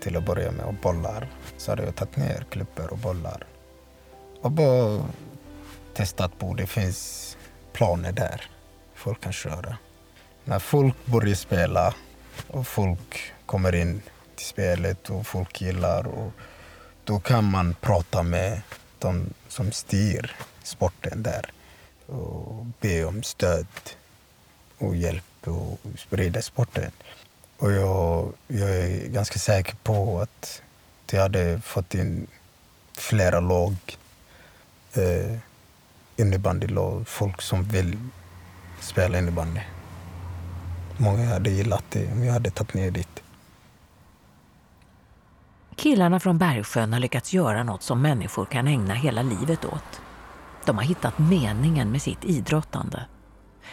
till 0.00 0.16
att 0.16 0.26
börja 0.26 0.50
med 0.52 0.66
och 0.66 0.74
bollar 0.74 1.28
så 1.56 1.72
hade 1.72 1.84
jag 1.84 1.96
tagit 1.96 2.16
ner 2.16 2.46
klubbor 2.50 2.92
och 2.92 2.98
bollar 2.98 3.46
har 4.42 4.50
bara 4.50 5.04
testat 5.94 6.38
på. 6.38 6.54
Det 6.54 6.66
finns 6.66 7.36
planer 7.72 8.12
där 8.12 8.50
folk 8.94 9.20
kan 9.20 9.32
köra. 9.32 9.76
När 10.44 10.58
folk 10.58 11.06
börjar 11.06 11.34
spela 11.34 11.94
och 12.48 12.66
folk 12.66 13.32
kommer 13.46 13.74
in 13.74 14.02
till 14.36 14.46
spelet 14.46 15.10
och 15.10 15.26
folk 15.26 15.60
gillar 15.60 16.06
och 16.06 16.32
då 17.04 17.20
kan 17.20 17.44
man 17.44 17.74
prata 17.80 18.22
med 18.22 18.60
de 18.98 19.26
som 19.48 19.72
styr 19.72 20.36
sporten 20.62 21.22
där 21.22 21.52
och 22.06 22.66
be 22.80 23.04
om 23.04 23.22
stöd 23.22 23.66
och 24.78 24.96
hjälp 24.96 25.48
och 25.48 25.78
sprida 25.98 26.42
sporten. 26.42 26.90
Och 27.56 27.72
jag, 27.72 28.32
jag 28.46 28.70
är 28.70 29.08
ganska 29.08 29.38
säker 29.38 29.74
på 29.82 30.20
att 30.20 30.62
det 31.06 31.18
hade 31.18 31.60
fått 31.60 31.94
in 31.94 32.26
flera 32.92 33.40
lag, 33.40 33.76
eh, 34.94 35.38
innebandylag, 36.16 37.08
folk 37.08 37.42
som 37.42 37.64
vill 37.64 37.98
spela 38.80 39.18
innebandy. 39.18 39.60
Många 40.96 41.28
hade 41.28 41.50
gillat 41.50 41.84
det 41.88 42.12
om 42.12 42.24
jag 42.24 42.32
hade 42.32 42.50
tagit 42.50 42.74
ner 42.74 42.90
dit. 42.90 43.22
Killarna 45.76 46.20
från 46.20 46.38
Bergsjön 46.38 46.92
har 46.92 47.00
lyckats 47.00 47.32
göra 47.32 47.62
något 47.62 47.82
som 47.82 48.02
människor 48.02 48.44
kan 48.44 48.68
ägna 48.68 48.94
hela 48.94 49.22
livet 49.22 49.64
åt. 49.64 50.00
De 50.64 50.76
har 50.76 50.84
hittat 50.84 51.18
meningen 51.18 51.90
med 51.90 52.02
sitt 52.02 52.24
idrottande. 52.24 53.06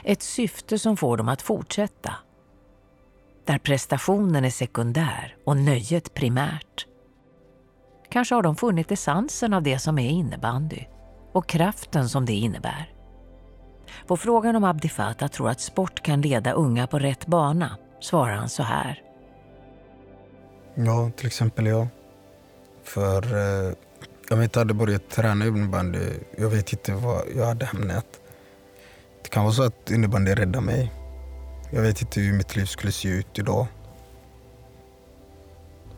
Ett 0.03 0.21
syfte 0.21 0.79
som 0.79 0.97
får 0.97 1.17
dem 1.17 1.29
att 1.29 1.41
fortsätta. 1.41 2.13
Där 3.45 3.57
prestationen 3.57 4.45
är 4.45 4.49
sekundär 4.49 5.35
och 5.45 5.57
nöjet 5.57 6.13
primärt. 6.13 6.85
Kanske 8.09 8.35
har 8.35 8.41
de 8.41 8.55
funnit 8.55 8.91
essensen 8.91 9.53
av 9.53 9.63
det 9.63 9.79
som 9.79 9.99
är 9.99 10.09
innebandy 10.09 10.85
och 11.31 11.47
kraften 11.47 12.09
som 12.09 12.25
det 12.25 12.33
innebär. 12.33 12.93
På 14.07 14.17
frågan 14.17 14.55
om 14.55 14.63
Abdi 14.63 14.89
Fatah 14.89 15.27
tror 15.27 15.49
att 15.49 15.61
sport 15.61 16.03
kan 16.03 16.21
leda 16.21 16.51
unga 16.51 16.87
på 16.87 16.99
rätt 16.99 17.25
bana 17.25 17.77
svarar 17.99 18.35
han 18.35 18.49
så 18.49 18.63
här. 18.63 19.01
Ja, 20.75 21.11
till 21.15 21.27
exempel 21.27 21.65
jag. 21.65 21.87
För 22.83 23.23
eh, 23.23 23.73
om 24.31 24.37
jag 24.37 24.43
inte 24.43 24.59
hade 24.59 24.73
börjat 24.73 25.09
träna 25.09 25.45
innebandy, 25.45 25.99
jag 26.37 26.49
vet 26.49 26.73
inte 26.73 26.93
var 26.93 27.23
jag 27.35 27.45
hade 27.45 27.65
hamnat. 27.65 28.05
Det 29.23 29.29
kan 29.29 29.43
vara 29.43 29.53
så 29.53 29.63
att 29.63 29.91
innebandy 29.91 30.33
räddar 30.33 30.61
mig. 30.61 30.93
Jag 31.71 31.81
vet 31.81 32.01
inte 32.01 32.19
hur 32.19 32.33
mitt 32.33 32.55
liv 32.55 32.65
skulle 32.65 32.91
se 32.91 33.09
ut 33.09 33.39
idag. 33.39 33.67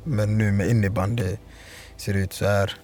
Men 0.04 0.38
nu 0.38 0.52
med 0.52 0.70
innebandy 0.70 1.38
ser 1.98 2.14
det 2.14 2.20
ut 2.20 2.34
så 2.34 2.46
här. 2.46 2.76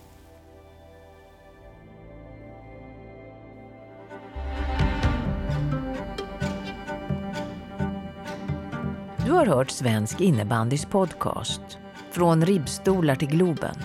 Hört 9.47 9.71
Svensk 9.71 10.21
innebandys 10.21 10.85
podcast 10.85 11.61
Från 12.11 12.45
ribbstolar 12.45 13.15
till 13.15 13.27
Globen 13.27 13.75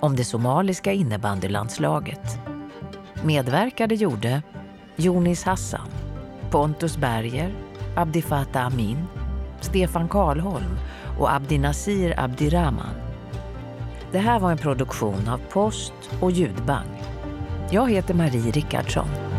om 0.00 0.16
det 0.16 0.24
somaliska 0.24 0.92
innebandylandslaget. 0.92 2.38
Medverkade 3.24 3.94
gjorde 3.94 4.42
Jonis 4.96 5.44
Hassan, 5.44 5.88
Pontus 6.50 6.96
Berger, 6.96 7.54
Abdifatah 7.96 8.66
Amin, 8.66 9.04
Stefan 9.60 10.08
Karlholm 10.08 10.78
och 11.18 11.34
Abdinasir 11.34 12.20
Abdirahman. 12.20 12.94
Det 14.12 14.18
här 14.18 14.38
var 14.38 14.50
en 14.50 14.58
produktion 14.58 15.28
av 15.28 15.40
Post 15.50 15.94
och 16.20 16.30
Ljudbang. 16.30 17.02
Jag 17.70 17.90
heter 17.90 18.14
Marie 18.14 18.50
Rickardsson. 18.50 19.33